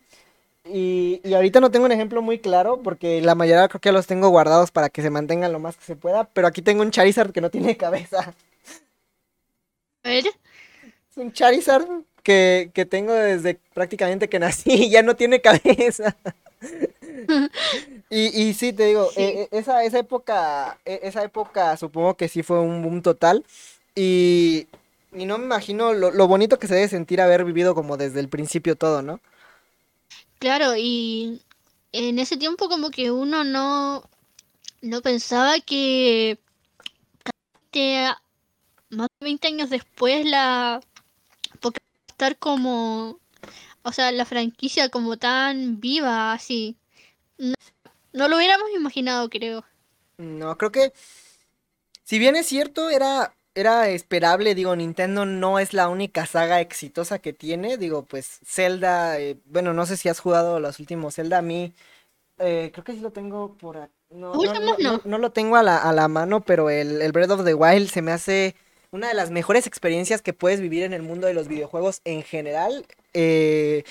[0.65, 4.07] Y, y, ahorita no tengo un ejemplo muy claro porque la mayoría creo que los
[4.07, 6.25] tengo guardados para que se mantengan lo más que se pueda.
[6.25, 8.34] Pero aquí tengo un Charizard que no tiene cabeza.
[10.03, 10.25] A ver.
[10.27, 11.88] Es un Charizard
[12.23, 16.15] que, que tengo desde prácticamente que nací y ya no tiene cabeza.
[18.10, 19.21] Y, y sí, te digo, sí.
[19.21, 23.45] Eh, esa, esa época, e, esa época supongo que sí fue un boom total.
[23.95, 24.67] Y,
[25.13, 28.19] y no me imagino lo, lo, bonito que se debe sentir haber vivido como desde
[28.19, 29.19] el principio todo, ¿no?
[30.39, 31.41] Claro, y
[31.91, 34.03] en ese tiempo como que uno no,
[34.81, 36.39] no pensaba que
[38.89, 40.81] más de 20 años después la
[42.21, 43.21] estar como
[43.84, 46.77] o sea, la franquicia como tan viva, así.
[48.13, 49.63] No, lo hubiéramos imaginado, creo.
[50.17, 50.93] No, creo que.
[52.04, 53.34] Si bien es cierto, era.
[53.54, 57.78] Era esperable, digo, Nintendo no es la única saga exitosa que tiene.
[57.78, 61.39] Digo, pues Zelda, eh, bueno, no sé si has jugado los últimos Zelda.
[61.39, 61.74] A mí,
[62.39, 63.93] eh, creo que sí lo tengo por aquí.
[64.10, 67.32] No, no, no, no, lo tengo a la, a la mano, pero el, el Breath
[67.32, 68.56] of the Wild se me hace
[68.91, 72.24] una de las mejores experiencias que puedes vivir en el mundo de los videojuegos en
[72.24, 72.86] general.
[73.13, 73.84] Eh,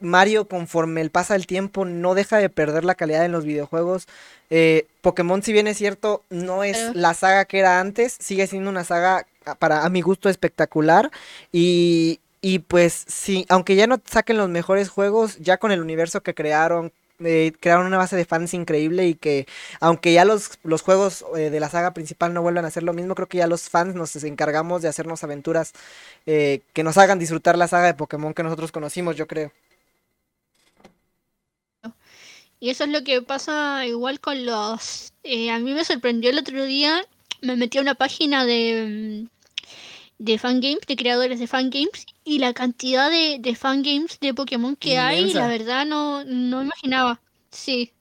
[0.00, 4.06] Mario, conforme el pasa el tiempo, no deja de perder la calidad en los videojuegos.
[4.50, 8.70] Eh, Pokémon, si bien es cierto, no es la saga que era antes, sigue siendo
[8.70, 9.26] una saga,
[9.58, 11.10] para a mi gusto, espectacular.
[11.52, 16.22] Y, y pues sí, aunque ya no saquen los mejores juegos, ya con el universo
[16.22, 19.46] que crearon, eh, crearon una base de fans increíble y que
[19.80, 22.92] aunque ya los, los juegos eh, de la saga principal no vuelvan a ser lo
[22.92, 25.72] mismo, creo que ya los fans nos encargamos de hacernos aventuras
[26.26, 29.52] eh, que nos hagan disfrutar la saga de Pokémon que nosotros conocimos, yo creo.
[32.60, 35.12] Y eso es lo que pasa igual con los...
[35.24, 37.04] A mí me sorprendió el otro día,
[37.42, 39.28] me metí a una página de,
[40.18, 44.98] de fangames, de creadores de fangames, y la cantidad de, de fangames de Pokémon que
[44.98, 45.06] Inmensa.
[45.08, 47.20] hay, la verdad no, no imaginaba.
[47.50, 47.92] Sí.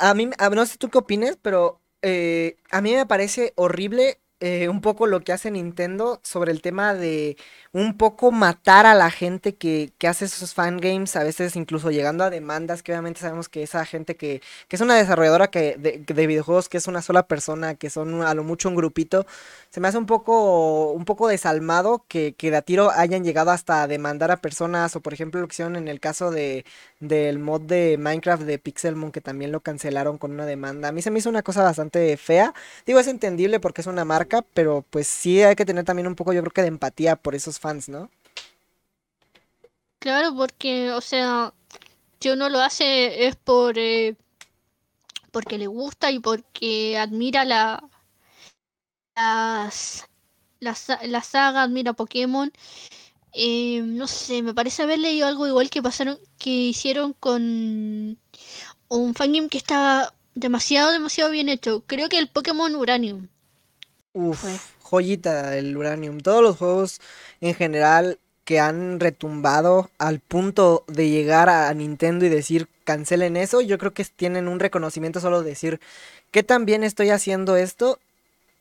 [0.00, 4.20] A mí, a, no sé tú qué opines, pero eh, a mí me parece horrible
[4.42, 7.36] eh, un poco lo que hace Nintendo sobre el tema de
[7.72, 12.24] un poco matar a la gente que, que hace esos fangames, a veces incluso llegando
[12.24, 15.98] a demandas, que obviamente sabemos que esa gente que, que es una desarrolladora que, de,
[16.06, 19.26] de, videojuegos, que es una sola persona, que son a lo mucho un grupito,
[19.70, 23.52] se me hace un poco, un poco desalmado que, que de a tiro hayan llegado
[23.52, 26.64] hasta demandar a personas, o por ejemplo lo que hicieron en el caso de,
[27.00, 30.88] del mod de Minecraft de Pixelmon, que también lo cancelaron con una demanda.
[30.88, 32.54] A mí se me hizo una cosa bastante fea,
[32.86, 36.14] digo, es entendible porque es una marca, pero pues sí hay que tener también un
[36.14, 38.10] poco, yo creo que de empatía por esos fans, ¿no?
[39.98, 41.52] Claro, porque, o sea,
[42.20, 44.16] si uno lo hace es por eh,
[45.32, 47.82] porque le gusta y porque admira la
[49.16, 50.08] las
[50.60, 52.52] la, la saga, admira Pokémon.
[53.34, 58.18] Eh, no sé, me parece haber leído algo igual que pasaron, que hicieron con
[58.88, 61.82] un fangame que estaba demasiado, demasiado bien hecho.
[61.86, 63.28] Creo que el Pokémon Uranium.
[64.14, 64.44] Uf,
[64.82, 66.20] joyita el Uranium.
[66.20, 67.00] Todos los juegos
[67.40, 73.60] en general que han retumbado al punto de llegar a Nintendo y decir cancelen eso,
[73.60, 75.80] yo creo que tienen un reconocimiento solo de decir,
[76.30, 77.98] ¿qué tan bien estoy haciendo esto?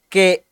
[0.10, 0.44] Que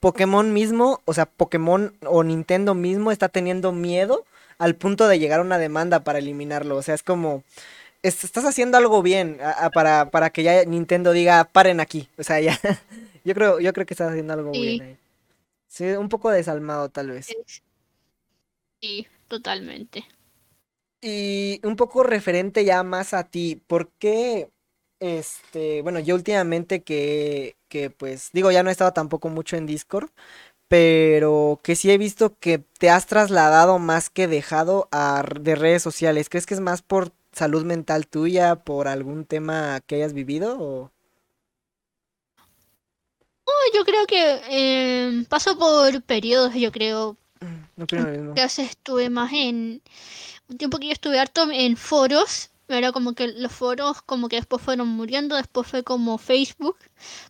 [0.00, 4.24] Pokémon mismo, o sea, Pokémon o Nintendo mismo está teniendo miedo
[4.58, 6.76] al punto de llegar a una demanda para eliminarlo.
[6.76, 7.44] O sea, es como,
[8.02, 9.38] estás haciendo algo bien
[9.74, 12.08] para, para que ya Nintendo diga, paren aquí.
[12.18, 12.58] O sea, ya,
[13.24, 14.98] yo creo, yo creo que estás haciendo algo bien ahí.
[15.68, 17.28] Sí, un poco desalmado tal vez.
[18.80, 20.04] Sí, totalmente.
[21.02, 24.50] Y un poco referente ya más a ti, ¿por qué,
[25.00, 29.64] este, bueno, yo últimamente que, que pues, digo, ya no he estado tampoco mucho en
[29.66, 30.10] Discord,
[30.68, 35.82] pero que sí he visto que te has trasladado más que dejado a, de redes
[35.82, 36.28] sociales.
[36.28, 40.58] ¿Crees que es más por salud mental tuya, por algún tema que hayas vivido?
[40.60, 40.92] O?
[43.74, 47.16] Yo creo que eh, paso por periodos, yo creo.
[47.76, 49.80] No creo estuve más en
[50.48, 54.36] un tiempo que yo estuve harto en foros, era como que los foros como que
[54.36, 56.76] después fueron muriendo, después fue como Facebook,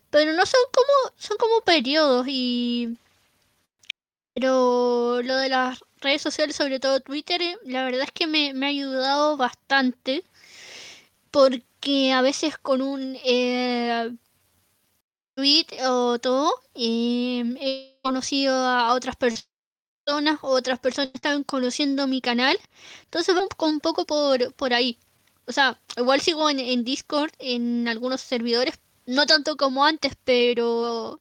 [0.09, 2.97] pero no son como son como periodos y
[4.33, 8.53] pero lo de las redes sociales, sobre todo Twitter, eh, la verdad es que me,
[8.53, 10.23] me ha ayudado bastante
[11.31, 14.11] porque a veces con un eh,
[15.35, 19.51] tweet o todo eh, he conocido a otras personas
[20.41, 22.57] otras personas están conociendo mi canal.
[23.03, 24.97] Entonces vamos un poco por, por ahí.
[25.45, 31.19] O sea, igual sigo en, Discord, en algunos servidores, no tanto como antes, pero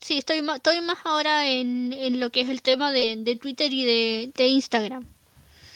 [0.00, 3.36] sí, estoy más, estoy más ahora en, en lo que es el tema de, de
[3.36, 5.06] Twitter y de, de Instagram.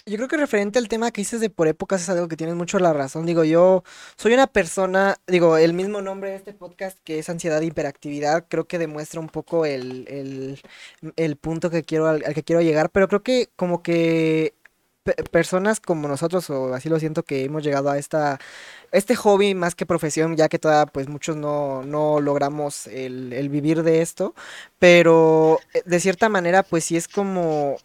[0.07, 2.55] Yo creo que referente al tema que dices de por épocas es algo que tienes
[2.55, 3.25] mucho la razón.
[3.25, 3.85] Digo, yo
[4.17, 8.45] soy una persona, digo, el mismo nombre de este podcast que es ansiedad e hiperactividad,
[8.47, 10.61] creo que demuestra un poco el,
[11.17, 14.53] el, punto que quiero, al, que quiero llegar, pero creo que como que
[15.31, 18.39] personas como nosotros, o así lo siento que hemos llegado a esta
[18.93, 23.49] este hobby más que profesión, ya que todavía pues muchos no, no logramos el, el
[23.49, 24.35] vivir de esto,
[24.79, 27.77] pero eh, de cierta manera pues sí es como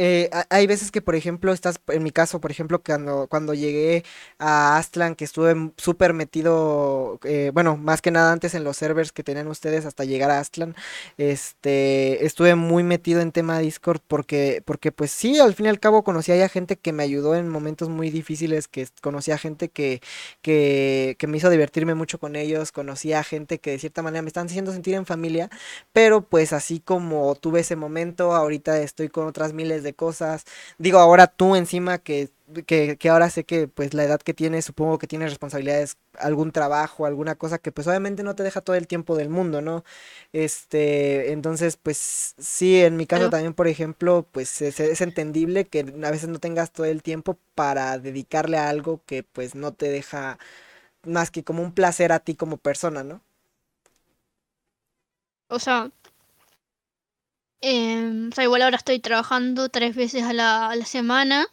[0.00, 4.04] eh, hay veces que, por ejemplo, estás, en mi caso, por ejemplo, cuando, cuando llegué
[4.38, 9.10] a Astlan, que estuve súper metido, eh, bueno, más que nada antes en los servers
[9.10, 10.76] que tenían ustedes hasta llegar a Astlan,
[11.16, 15.80] este, estuve muy metido en tema Discord porque, porque pues sí, al fin y al
[15.80, 19.68] cabo conocí a gente que me ayudó en momentos muy difíciles, que conocí a gente
[19.68, 20.00] que,
[20.42, 24.22] que, que me hizo divertirme mucho con ellos, conocí a gente que de cierta manera
[24.22, 25.50] me están haciendo sentir en familia,
[25.92, 30.44] pero pues así como tuve ese momento, ahorita estoy con otras miles de cosas.
[30.78, 32.30] Digo, ahora tú encima que,
[32.66, 36.52] que, que, ahora sé que pues la edad que tienes, supongo que tienes responsabilidades, algún
[36.52, 39.84] trabajo, alguna cosa que pues obviamente no te deja todo el tiempo del mundo, ¿no?
[40.32, 45.80] Este, entonces pues sí, en mi caso también, por ejemplo, pues es, es, entendible que
[45.80, 49.90] a veces no tengas todo el tiempo para dedicarle a algo que pues no te
[49.90, 50.38] deja
[51.04, 53.22] más que como un placer a ti como persona, ¿no?
[55.48, 55.90] O sea,
[57.60, 61.46] eh, o sea, igual ahora estoy trabajando tres veces a la, a la semana.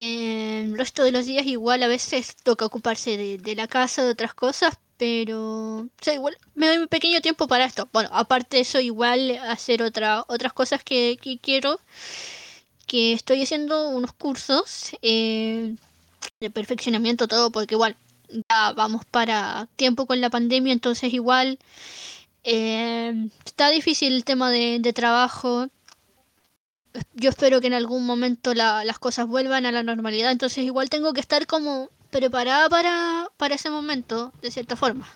[0.00, 4.34] el resto de los días igual a veces toca ocuparse de, la casa, de otras
[4.34, 7.88] cosas, pero o sea, igual me doy un pequeño tiempo para esto.
[7.92, 11.80] Bueno, aparte de eso, igual hacer otra, otras cosas que, quiero,
[12.86, 15.76] que estoy haciendo unos cursos eh,
[16.40, 17.96] de perfeccionamiento, todo, porque igual
[18.48, 21.58] ya vamos para tiempo con la pandemia, entonces igual
[22.44, 25.68] eh, está difícil el tema de, de, trabajo.
[27.14, 30.90] Yo espero que en algún momento la, las cosas vuelvan a la normalidad, entonces igual
[30.90, 35.08] tengo que estar como preparada para, para ese momento, de cierta forma.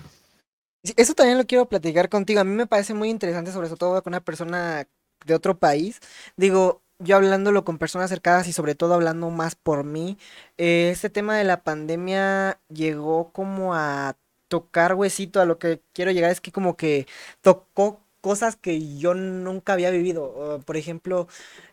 [0.96, 2.40] Eso también lo quiero platicar contigo.
[2.40, 4.86] A mí me parece muy interesante, sobre todo con una persona
[5.24, 6.00] de otro país.
[6.36, 10.18] Digo, yo hablándolo con personas cercanas y sobre todo hablando más por mí,
[10.58, 14.16] eh, este tema de la pandemia llegó como a
[14.54, 17.08] tocar huesito, a lo que quiero llegar es que como que
[17.42, 20.60] tocó cosas que yo nunca había vivido.
[20.64, 21.26] por ejemplo,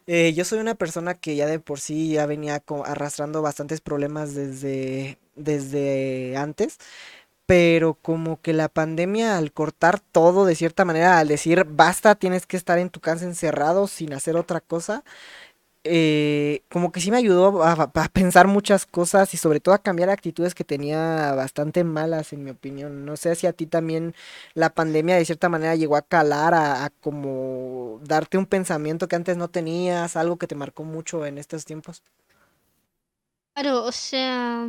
[0.08, 4.34] eh, yo soy una persona que ya de por sí ya venía arrastrando bastantes problemas
[4.34, 6.80] desde, desde antes.
[7.46, 12.46] Pero como que la pandemia al cortar todo de cierta manera, al decir basta, tienes
[12.48, 15.04] que estar en tu casa encerrado sin hacer otra cosa,
[15.84, 19.82] eh, como que sí me ayudó a, a, pensar muchas cosas y sobre todo a
[19.82, 23.06] cambiar actitudes que tenía bastante malas en mi opinión.
[23.06, 24.14] No sé si a ti también
[24.54, 29.16] la pandemia de cierta manera llegó a calar, a, a como darte un pensamiento que
[29.16, 32.04] antes no tenías, algo que te marcó mucho en estos tiempos.
[33.54, 34.68] Claro, o sea,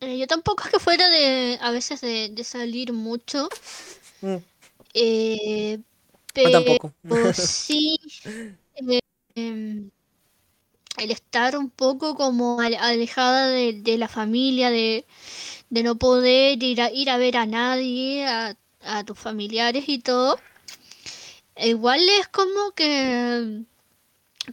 [0.00, 3.48] eh, yo tampoco es que fuera de a veces de, de salir mucho.
[4.22, 4.36] Mm.
[4.94, 5.84] Eh, No,
[6.32, 6.92] pero tampoco.
[7.34, 7.98] sí,
[9.48, 9.90] Em,
[10.98, 15.06] el estar un poco como alejada de, la familia, de,
[15.70, 18.56] no poder ir a, ir a ver a nadie, a,
[19.06, 20.38] tus familiares y todo,
[21.56, 23.64] igual es como que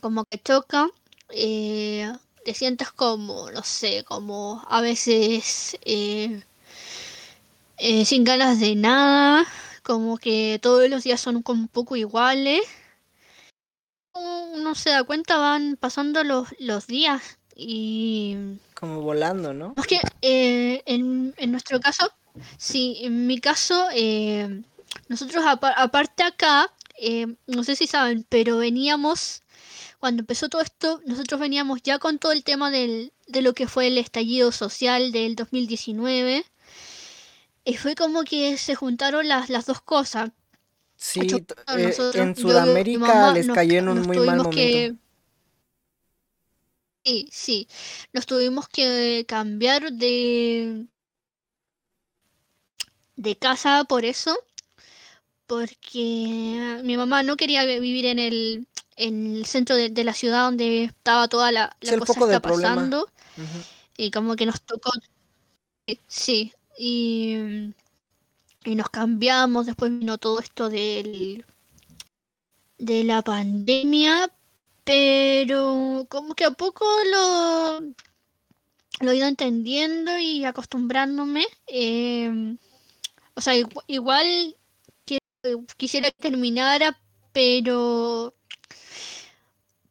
[0.02, 0.90] como que choca
[1.30, 2.12] eh,
[2.46, 6.44] te sientes como no sé como a veces eh,
[7.78, 9.46] eh, sin ganas de nada
[9.84, 12.62] como que todos los días son un poco iguales
[14.54, 18.36] uno se da cuenta van pasando los, los días y
[18.74, 22.12] como volando no es que eh, en, en nuestro caso
[22.58, 24.62] sí en mi caso eh,
[25.10, 29.44] nosotros aparte acá eh, no sé si saben, pero veníamos,
[30.00, 33.68] cuando empezó todo esto, nosotros veníamos ya con todo el tema del, de lo que
[33.68, 36.44] fue el estallido social del 2019.
[37.66, 40.32] Y fue como que se juntaron las, las dos cosas.
[40.98, 44.50] Sí, eh, nosotros, en Sudamérica les cayó en un muy mal momento.
[44.50, 44.96] Que...
[47.06, 47.68] Sí, sí.
[48.12, 50.88] Nos tuvimos que cambiar de
[53.16, 54.38] de casa por eso
[55.48, 58.68] porque mi mamá no quería vivir en el,
[58.98, 62.42] en el centro de, de la ciudad donde estaba toda la, la cosa que está
[62.42, 63.10] pasando.
[63.96, 64.92] Y como que nos tocó.
[66.08, 67.74] Sí, y,
[68.68, 69.66] y nos cambiamos.
[69.66, 71.46] Después vino todo esto del,
[72.78, 74.30] de la pandemia,
[74.84, 77.80] pero como que a poco lo,
[79.00, 81.46] lo he ido entendiendo y acostumbrándome.
[81.68, 82.58] Eh,
[83.36, 83.54] o sea,
[83.88, 84.56] igual
[85.78, 87.00] quisiera que terminara,
[87.32, 88.34] pero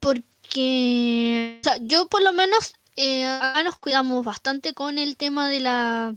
[0.01, 5.49] porque o sea, yo por lo menos eh, acá nos cuidamos bastante con el tema
[5.49, 6.14] de la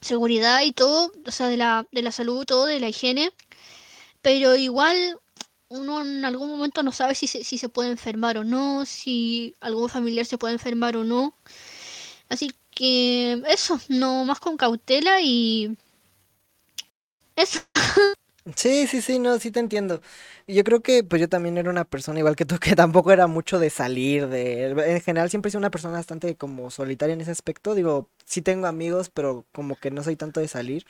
[0.00, 3.32] seguridad y todo, o sea, de la, de la salud, todo, de la higiene,
[4.22, 5.18] pero igual
[5.68, 9.56] uno en algún momento no sabe si se, si se puede enfermar o no, si
[9.60, 11.36] algún familiar se puede enfermar o no.
[12.28, 15.76] Así que eso, no más con cautela y
[17.36, 17.60] eso.
[18.56, 20.02] Sí, sí, sí, no, sí te entiendo.
[20.46, 23.26] Yo creo que pues yo también era una persona igual que tú, que tampoco era
[23.26, 24.66] mucho de salir, de...
[24.94, 27.74] En general siempre he sido una persona bastante como solitaria en ese aspecto.
[27.74, 30.84] Digo, sí tengo amigos, pero como que no soy tanto de salir.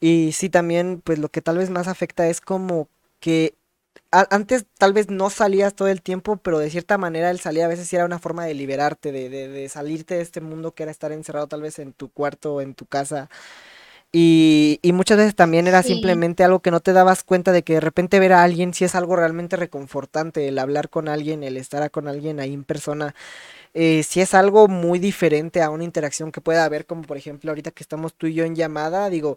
[0.00, 2.88] Y sí también, pues lo que tal vez más afecta es como
[3.20, 3.56] que
[4.12, 7.68] antes tal vez no salías todo el tiempo, pero de cierta manera el salir a
[7.68, 10.84] veces sí era una forma de liberarte, de, de, de salirte de este mundo que
[10.84, 13.30] era estar encerrado tal vez en tu cuarto o en tu casa
[14.10, 17.74] y, y, muchas veces también era simplemente algo que no te dabas cuenta de que
[17.74, 21.58] de repente ver a alguien si es algo realmente reconfortante, el hablar con alguien, el
[21.58, 23.14] estar con alguien ahí en persona,
[23.74, 27.50] eh, si es algo muy diferente a una interacción que pueda haber, como por ejemplo
[27.50, 29.36] ahorita que estamos tú y yo en llamada, digo,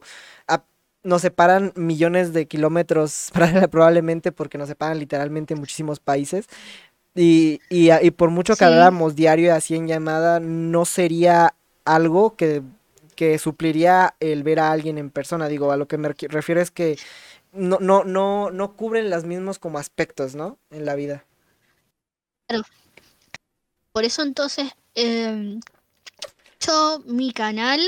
[1.04, 3.32] nos separan millones de kilómetros
[3.72, 6.48] probablemente porque nos separan literalmente muchísimos países.
[7.14, 12.62] Y, y, y por mucho que habláramos diario así en llamada, no sería algo que
[13.22, 15.48] que supliría el ver a alguien en persona.
[15.48, 16.98] Digo, a lo que me refiero es que
[17.52, 20.58] no, no, no, no cubren los mismos como aspectos, ¿no?
[20.72, 21.24] En la vida.
[23.92, 25.60] Por eso entonces, eh,
[26.60, 27.80] yo mi canal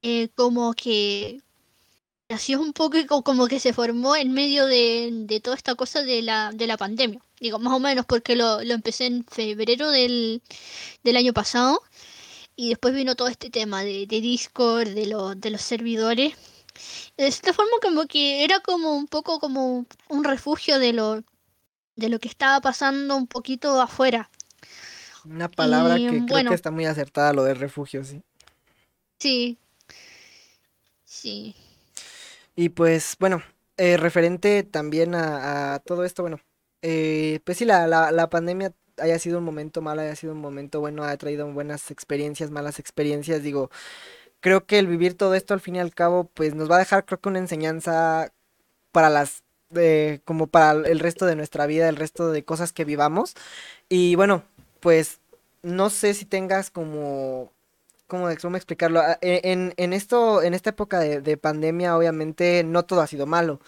[0.00, 1.40] eh, como que
[2.28, 6.22] nació un poco como que se formó en medio de, de, toda esta cosa de
[6.22, 7.20] la, de la pandemia.
[7.40, 10.40] Digo, más o menos porque lo, lo empecé en febrero del,
[11.02, 11.82] del año pasado
[12.60, 16.34] y después vino todo este tema de, de Discord, de, lo, de los servidores.
[17.16, 21.22] De esta forma como que era como un poco como un refugio de lo,
[21.96, 24.28] de lo que estaba pasando un poquito afuera.
[25.24, 28.20] Una palabra que creo que está muy acertada, lo de refugio, sí.
[29.18, 29.56] Sí.
[31.06, 31.54] Sí.
[32.56, 33.42] Y pues, bueno,
[33.78, 36.38] eh, referente también a, a, todo esto, bueno,
[36.82, 40.40] eh, pues sí, la, la, la pandemia haya sido un momento malo, haya sido un
[40.40, 43.70] momento bueno, ha traído buenas experiencias, malas experiencias, digo,
[44.40, 46.80] creo que el vivir todo esto al fin y al cabo, pues nos va a
[46.80, 48.32] dejar, creo que una enseñanza
[48.92, 49.44] para las,
[49.76, 53.34] eh, como para el resto de nuestra vida, el resto de cosas que vivamos.
[53.88, 54.44] Y bueno,
[54.80, 55.20] pues
[55.62, 57.52] no sé si tengas como
[58.10, 59.00] ¿cómo, cómo explicarlo?
[59.00, 63.06] Ah, e, en, en, esto, en esta época de, de, pandemia, obviamente, no todo ha
[63.06, 63.60] sido malo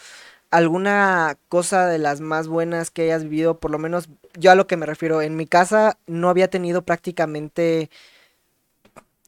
[0.53, 4.66] alguna cosa de las más buenas que hayas vivido, por lo menos yo a lo
[4.66, 7.90] que me refiero, en mi casa no había tenido prácticamente...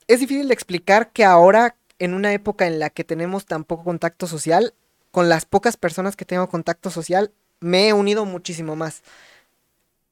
[0.07, 3.85] Es difícil de explicar que ahora, en una época en la que tenemos tan poco
[3.85, 4.75] contacto social,
[5.11, 9.03] con las pocas personas que tengo contacto social, me he unido muchísimo más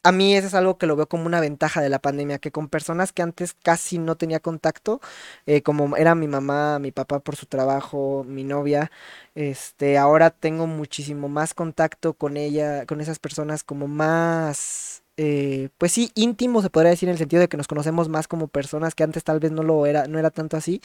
[0.03, 2.51] a mí eso es algo que lo veo como una ventaja de la pandemia, que
[2.53, 5.01] con personas que antes casi no tenía contacto,
[5.47, 8.91] eh, como era mi mamá, mi papá por su trabajo, mi novia,
[9.35, 15.93] este, ahora tengo muchísimo más contacto con ella, con esas personas como más eh, pues
[15.93, 18.95] sí, íntimo se podría decir en el sentido de que nos conocemos más como personas
[18.95, 20.81] que antes tal vez no lo era, no era tanto así.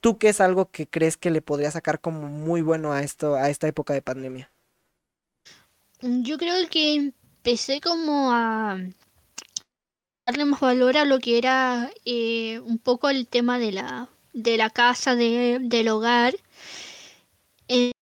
[0.00, 3.36] ¿Tú qué es algo que crees que le podría sacar como muy bueno a esto,
[3.36, 4.50] a esta época de pandemia?
[6.02, 8.78] Yo creo que empecé como a
[10.26, 14.58] darle más valor a lo que era eh, un poco el tema de la, de
[14.58, 16.34] la casa, de, del hogar.
[17.68, 17.92] Eh,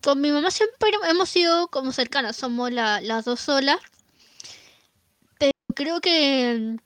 [0.00, 3.78] con mi mamá siempre hemos sido como cercanas, somos la, las dos solas.
[5.38, 6.76] Pero creo que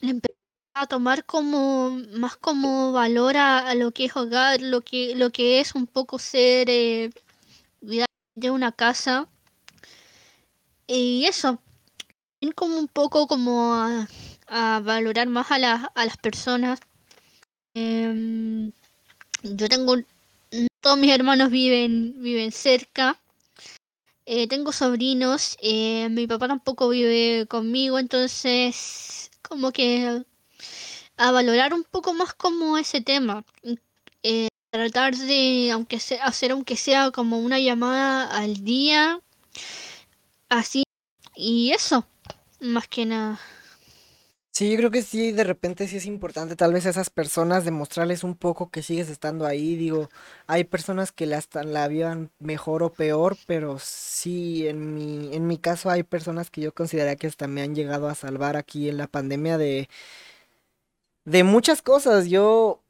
[0.00, 0.36] le empecé
[0.74, 5.30] a tomar como más como valor a, a, lo que es hogar, lo que, lo
[5.30, 7.10] que es un poco ser eh,
[8.34, 9.28] de una casa.
[10.86, 11.60] Y eso,
[12.54, 14.08] como un poco como a,
[14.80, 16.80] valorar más a, la, a las personas.
[17.74, 18.70] Eh,
[19.42, 19.96] yo tengo,
[20.80, 23.18] todos mis hermanos viven, viven cerca.
[24.24, 30.24] Eh, tengo sobrinos, eh, mi papá tampoco vive conmigo, entonces como que
[31.16, 33.44] a valorar un poco más como ese tema.
[34.22, 39.20] Eh, tratar de, aunque sea, hacer aunque sea como una llamada al día,
[40.48, 40.84] así,
[41.34, 42.06] y eso,
[42.60, 43.40] más que nada.
[44.52, 47.66] Sí, yo creo que sí, de repente sí es importante tal vez a esas personas
[47.66, 49.76] demostrarles un poco que sigues estando ahí.
[49.76, 50.08] Digo,
[50.46, 55.58] hay personas que la, la vivan mejor o peor, pero sí, en mi, en mi
[55.58, 58.96] caso hay personas que yo consideraría que hasta me han llegado a salvar aquí en
[58.96, 59.90] la pandemia de,
[61.24, 62.28] de muchas cosas.
[62.28, 62.82] Yo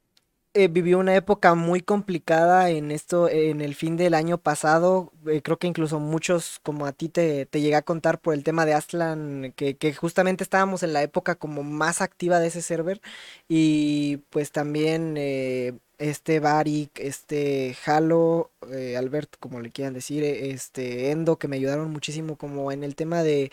[0.63, 5.11] eh, viví una época muy complicada en esto, en el fin del año pasado.
[5.27, 8.43] eh, creo que incluso muchos, como a ti te, te llegué a contar por el
[8.43, 12.61] tema de Aslan, que, que justamente estábamos en la época como más activa de ese
[12.61, 13.01] server.
[13.47, 21.11] Y pues también eh, este Barik, este Halo, eh, Albert, como le quieran decir, este
[21.11, 23.51] Endo, que me ayudaron muchísimo como en el tema de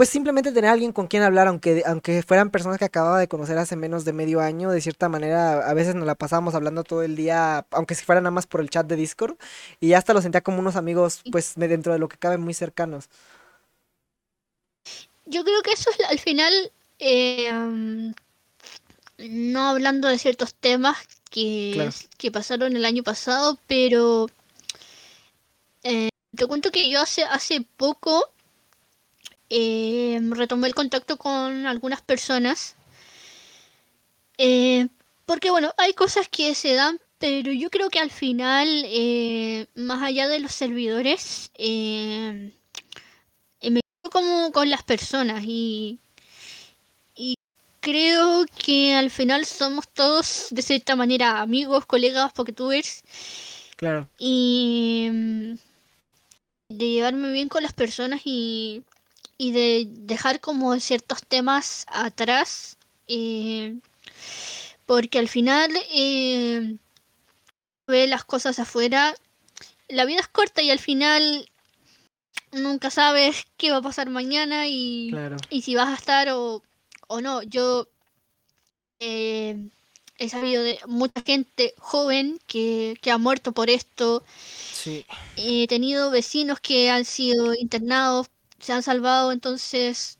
[0.00, 3.28] pues simplemente tener a alguien con quien hablar, aunque, aunque fueran personas que acababa de
[3.28, 6.84] conocer hace menos de medio año, de cierta manera, a veces nos la pasábamos hablando
[6.84, 9.36] todo el día, aunque si fuera nada más por el chat de Discord,
[9.78, 13.10] y hasta lo sentía como unos amigos, pues dentro de lo que cabe, muy cercanos.
[15.26, 18.14] Yo creo que eso es al final, eh, um,
[19.18, 20.96] no hablando de ciertos temas
[21.28, 21.90] que, Claro.
[22.16, 24.28] que pasaron el año pasado, pero
[25.82, 28.32] eh, te cuento que yo hace, hace poco
[29.50, 32.76] eh, retomé el contacto con algunas personas,
[34.38, 34.88] eh,
[35.26, 40.02] porque bueno, hay cosas que se dan, pero yo creo que al final, eh, más
[40.02, 42.52] allá de los servidores, eh,
[43.60, 45.98] eh, me quedo como con las personas y,
[47.14, 47.34] y
[47.80, 53.02] creo que al final somos todos de cierta manera amigos, colegas, porque tú ves,
[53.76, 54.08] Claro.
[54.18, 55.54] y mm,
[56.68, 58.82] de llevarme bien con las personas y,
[59.42, 62.76] y de dejar como ciertos temas atrás,
[63.08, 63.78] eh,
[64.84, 66.76] porque al final eh,
[67.86, 69.14] ve las cosas afuera.
[69.88, 71.48] La vida es corta y al final
[72.52, 75.38] nunca sabes qué va a pasar mañana y, Claro.
[75.48, 76.62] y si vas a estar o,
[77.08, 77.42] o no.
[77.42, 77.88] Yo
[78.98, 79.56] eh,
[80.18, 84.22] he sabido de mucha gente joven que, que ha muerto por esto.
[84.70, 85.06] Sí.
[85.36, 88.28] He tenido vecinos que han sido internados,
[88.60, 90.16] se han salvado, entonces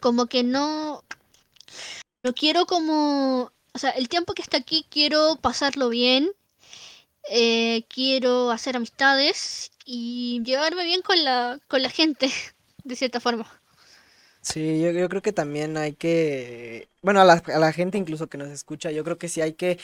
[0.00, 1.04] como que no,
[2.22, 6.30] no quiero como, o sea, el tiempo que está aquí quiero pasarlo bien,
[7.30, 12.30] eh, quiero hacer amistades y llevarme bien con la, con la gente,
[12.84, 13.59] de cierta forma.
[14.42, 18.28] Sí, yo, yo creo que también hay que, bueno, a la, a la gente incluso
[18.28, 19.78] que nos escucha, yo creo que sí hay que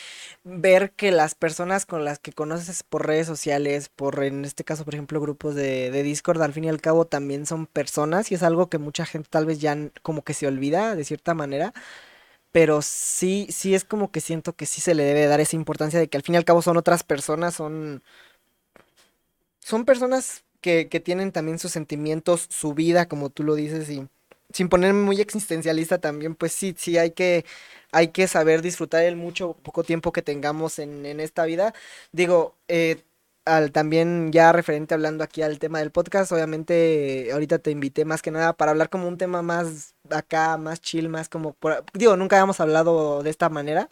[0.44, 4.86] ver que las personas con las que conoces por redes sociales, por en este caso,
[4.86, 8.34] por ejemplo, grupos de, de Discord, al fin y al cabo también son personas y
[8.34, 11.74] es algo que mucha gente tal vez ya como que se olvida de cierta manera,
[12.52, 16.00] pero sí, sí es como que siento que sí se le debe dar esa importancia
[16.00, 18.02] de que al fin y al cabo son otras personas, son
[19.61, 24.09] son personas que, que tienen también sus sentimientos, su vida, como tú lo dices, y
[24.53, 27.44] sin ponerme muy existencialista también, pues sí, sí hay que,
[27.92, 31.74] hay que saber disfrutar el mucho poco tiempo que tengamos en, en esta vida.
[32.12, 33.03] Digo, eh,
[33.44, 38.05] al, también ya referente hablando aquí al tema del podcast, obviamente eh, ahorita te invité
[38.05, 41.57] más que nada para hablar como un tema más acá, más chill, más como,
[41.94, 43.88] digo, nunca habíamos hablado de esta manera.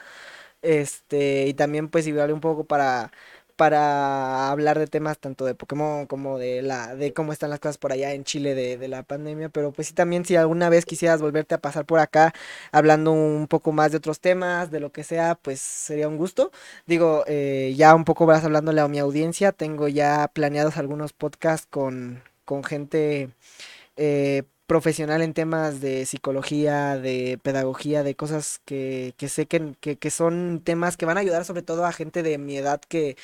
[0.62, 3.12] Este, y también pues igual un poco para,
[3.56, 7.78] para hablar de temas tanto de Pokémon como de la, de cómo están las cosas
[7.78, 9.48] por allá en Chile de, de la pandemia.
[9.48, 12.32] Pero pues sí también si alguna vez quisieras volverte a pasar por acá
[12.72, 16.50] hablando un poco más de otros temas, de lo que sea, pues sería un gusto.
[16.86, 21.66] Digo, eh, ya un poco vas hablándole a mi audiencia, tengo ya planeados algunos podcasts
[21.70, 23.30] con, con gente
[23.96, 29.96] eh, profesional en temas de psicología, de pedagogía, de cosas que, que sé que, que,
[29.98, 33.16] que son temas que van a ayudar sobre todo a gente de mi edad que,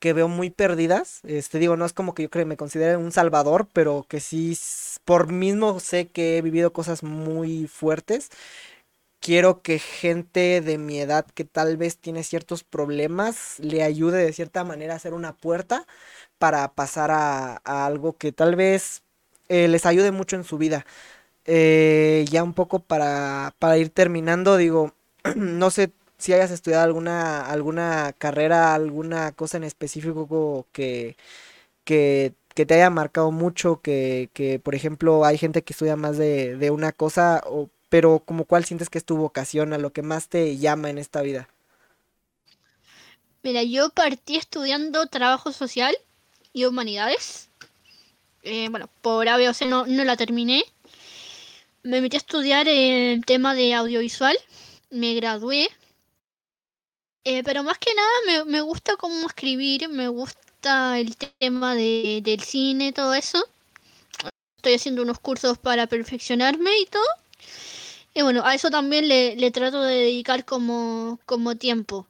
[0.00, 1.20] que veo muy perdidas.
[1.24, 4.58] Este digo, no es como que yo creo me considere un salvador, pero que sí,
[5.04, 8.30] por mismo sé que he vivido cosas muy fuertes.
[9.20, 14.32] Quiero que gente de mi edad que tal vez tiene ciertos problemas le ayude de
[14.34, 15.86] cierta manera a hacer una puerta
[16.38, 19.03] para pasar a algo que tal vez
[19.48, 20.86] eh, les ayude mucho en su vida.
[21.46, 24.94] Eh, ya un poco para, para ir terminando, digo,
[25.36, 31.16] no sé si hayas estudiado alguna, alguna carrera, alguna cosa en específico que,
[31.84, 36.18] que, que te haya marcado mucho, que, que, por ejemplo hay gente que estudia más
[36.18, 39.92] de, de una cosa, o, pero como cuál sientes que es tu vocación, a lo
[39.92, 41.48] que más te llama en esta vida.
[43.42, 45.94] Mira, yo partí estudiando trabajo social
[46.52, 47.50] y humanidades.
[48.44, 50.64] Eh, bueno, por A, B o C no, no la terminé.
[51.82, 54.36] Me metí a estudiar el tema de audiovisual.
[54.90, 55.68] Me gradué.
[57.24, 62.20] Eh, pero más que nada me, me gusta cómo escribir, me gusta el tema de,
[62.22, 63.42] del cine, todo eso.
[64.56, 67.06] Estoy haciendo unos cursos para perfeccionarme y todo.
[68.14, 72.06] Y bueno, a eso también le, le trato de dedicar como, como tiempo.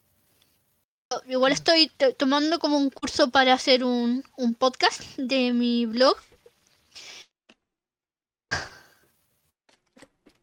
[1.27, 6.17] Igual estoy to- tomando como un curso para hacer un, un podcast de mi blog.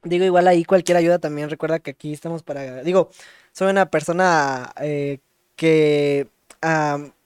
[0.03, 3.12] Digo, igual ahí cualquier ayuda también, recuerda que aquí estamos para, digo,
[3.51, 5.20] soy una persona eh,
[5.55, 6.28] que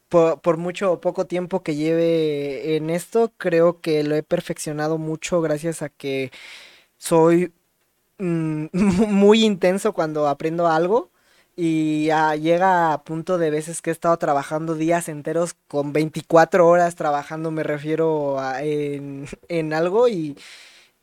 [0.09, 4.97] por, por mucho o poco tiempo que lleve en esto, creo que lo he perfeccionado
[4.97, 6.31] mucho gracias a que
[6.97, 7.53] soy
[8.19, 11.11] mm, muy intenso cuando aprendo algo
[11.55, 16.67] y ah, llega a punto de veces que he estado trabajando días enteros con 24
[16.67, 20.37] horas trabajando, me refiero a- en, en algo y,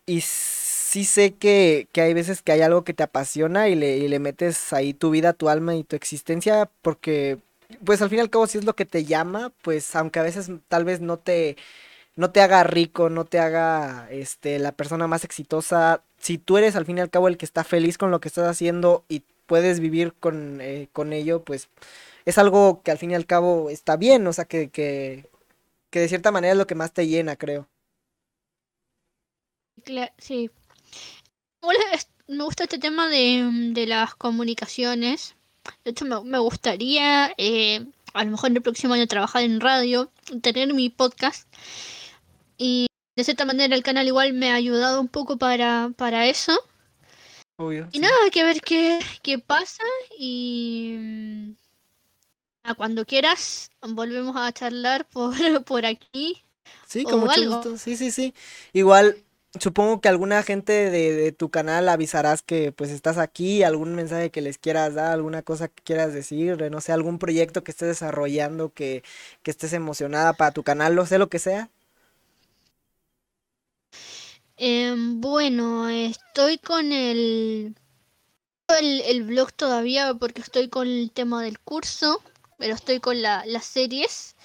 [0.07, 3.99] y sí sé que, que hay veces que hay algo que te apasiona y le,
[3.99, 7.39] y le metes ahí tu vida, tu alma y tu existencia porque...
[7.87, 10.23] Pues al fin y al cabo, si es lo que te llama, pues aunque a
[10.23, 11.57] veces tal vez no te,
[12.17, 16.03] no te haga rico, no te haga este, la persona más exitosa.
[16.19, 18.29] Si tú eres al fin y al cabo el que está feliz con lo que
[18.29, 21.69] estás haciendo y puedes vivir con, eh, con ello, pues
[22.25, 25.29] es algo que al fin y al cabo está bien, o sea, que, que,
[25.91, 27.69] que de cierta manera es lo que más te llena, creo.
[30.19, 30.51] Sí.
[32.29, 35.35] Me gusta este tema de, de las comunicaciones.
[35.85, 37.85] De hecho, me, me gustaría eh,
[38.15, 41.49] a lo mejor en el próximo año trabajar en radio, tener mi podcast.
[42.59, 42.87] Y
[43.17, 46.59] de cierta manera el canal igual me ha ayudado un poco para, para eso.
[47.63, 48.01] Obvio, Y sí.
[48.01, 49.85] nada, hay que ver qué, qué pasa.
[50.19, 51.53] Y mm,
[52.65, 55.33] a cuando quieras, volvemos a charlar por,
[55.65, 56.43] por aquí
[56.85, 57.69] Sí, con mucho algo.
[57.71, 57.79] gusto.
[57.79, 58.35] Sí, sí, sí.
[58.73, 59.17] Igual,
[59.61, 64.31] supongo que alguna gente de, de tu canal avisarás que pues estás aquí, algún mensaje
[64.31, 67.89] que les quieras dar, alguna cosa que quieras decir, no sé, algún proyecto que estés
[67.89, 69.03] desarrollando, que,
[69.43, 71.71] que estés emocionada para tu canal, no sé lo que sea.
[74.57, 77.75] Em, bueno, estoy con el,
[78.69, 82.23] el, blog todavía porque estoy con el tema del curso,
[82.59, 84.37] pero estoy con la, las series.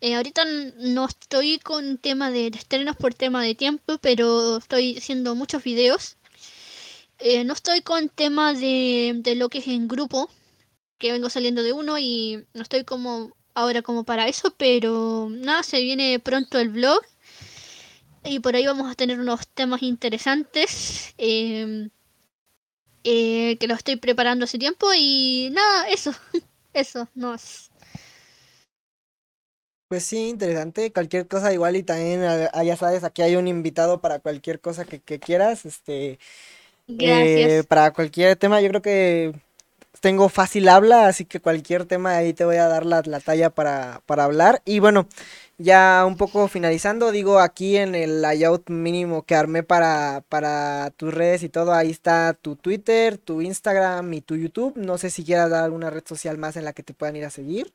[0.00, 0.44] Eh, ahorita
[0.78, 5.62] no estoy con tema de, de estrenos por tema de tiempo, pero estoy haciendo muchos
[5.62, 6.16] videos.
[7.18, 10.30] Eh, no estoy con tema de, de lo que es en grupo,
[10.98, 15.62] que vengo saliendo de uno y no estoy como ahora como para eso, pero nada,
[15.62, 17.02] se viene pronto el blog
[18.24, 21.88] y por ahí vamos a tener unos temas interesantes eh,
[23.04, 26.12] eh, que los estoy preparando hace tiempo y nada, eso,
[26.72, 27.70] eso, no es.
[29.88, 34.00] Pues sí, interesante, cualquier cosa igual y también, ah, ya sabes, aquí hay un invitado
[34.00, 36.20] para cualquier cosa que, que quieras, este,
[36.98, 37.68] eh, Gracias.
[37.68, 39.34] para cualquier tema, yo creo que
[40.00, 43.50] tengo fácil habla, así que cualquier tema ahí te voy a dar la, la talla
[43.50, 44.62] para, para hablar.
[44.66, 45.08] Y bueno,
[45.60, 51.12] ya un poco finalizando, digo, aquí en el layout mínimo que armé para, para tus
[51.12, 54.76] redes y todo, ahí está tu Twitter, tu Instagram y tu YouTube.
[54.76, 57.26] No sé si quieras dar alguna red social más en la que te puedan ir
[57.26, 57.74] a seguir.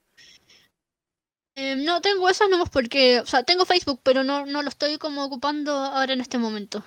[1.55, 4.97] Eh, no tengo esas nomás porque, o sea, tengo Facebook, pero no, no lo estoy
[4.97, 6.83] como ocupando ahora en este momento.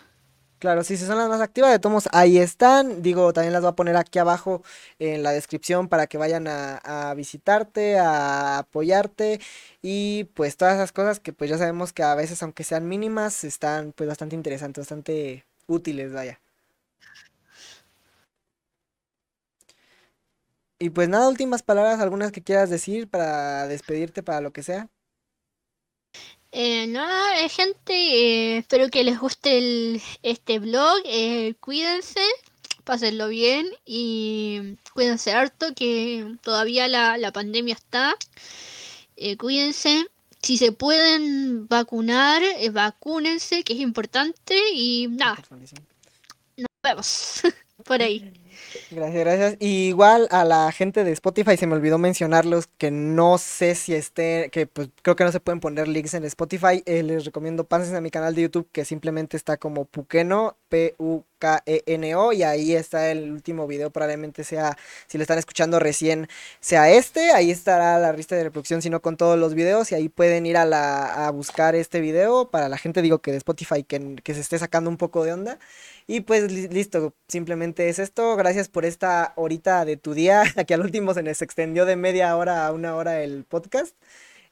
[0.59, 3.01] Claro, sí, si son las más activas, de todos ahí están.
[3.03, 4.63] Digo, también las voy a poner aquí abajo
[4.99, 6.79] en la descripción para que vayan a,
[7.11, 9.41] a visitarte, a apoyarte
[9.83, 13.45] y pues todas esas cosas que pues ya sabemos que a veces, aunque sean mínimas,
[13.45, 16.41] están pues bastante interesantes, bastante útiles, vaya.
[20.81, 24.89] Y pues nada, últimas palabras, algunas que quieras decir para despedirte, para lo que sea.
[26.51, 31.01] Eh, nada, gente, eh, espero que les guste el, este blog.
[31.05, 32.21] eh, cuídense,
[32.85, 38.17] pásenlo bien y cuídense harto que todavía la, la pandemia está.
[39.17, 40.07] Eh, cuídense.
[40.43, 44.57] Si se pueden vacunar, eh, vacúnense, que es importante.
[44.73, 45.37] Y nada,
[46.57, 47.43] nos vemos
[47.85, 48.33] por ahí.
[48.91, 49.57] Gracias, gracias.
[49.61, 54.51] Igual a la gente de Spotify se me olvidó mencionarlos que no sé si esté,
[54.51, 56.83] que pues creo que no se pueden poner links en Spotify.
[56.87, 62.33] Eh, les recomiendo pasen a mi canal de YouTube que simplemente está como Pukeno, P-U-K-E-N-O
[62.33, 66.29] y ahí está el último video, probablemente sea, si lo están escuchando recién,
[66.61, 70.09] sea este, ahí estará la lista de reproducción, sino con todos los videos y ahí
[70.09, 73.83] pueden ir a, la, a buscar este video para la gente, digo que de Spotify
[73.83, 75.59] que, que se esté sacando un poco de onda.
[76.11, 78.35] Y pues li- listo, simplemente es esto.
[78.37, 82.35] Gracias por esta horita de tu día, que al último se nos extendió de media
[82.37, 83.95] hora a una hora el podcast.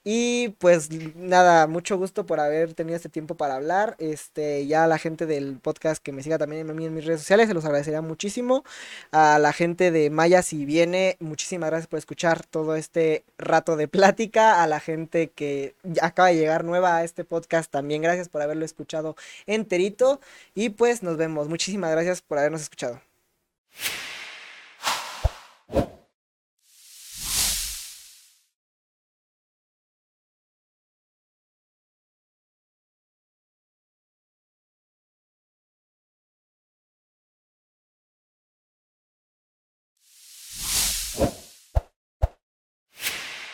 [0.09, 3.97] Y pues nada, mucho gusto por haber tenido este tiempo para hablar.
[3.99, 7.23] Este, ya a la gente del podcast que me siga también mí en mis redes
[7.23, 8.63] sociales, se los agradecería muchísimo.
[9.11, 13.89] A la gente de Maya si viene, muchísimas gracias por escuchar todo este rato de
[13.89, 14.63] plática.
[14.63, 18.65] A la gente que acaba de llegar nueva a este podcast, también gracias por haberlo
[18.65, 20.21] escuchado enterito.
[20.55, 21.49] Y pues nos vemos.
[21.49, 23.01] Muchísimas gracias por habernos escuchado.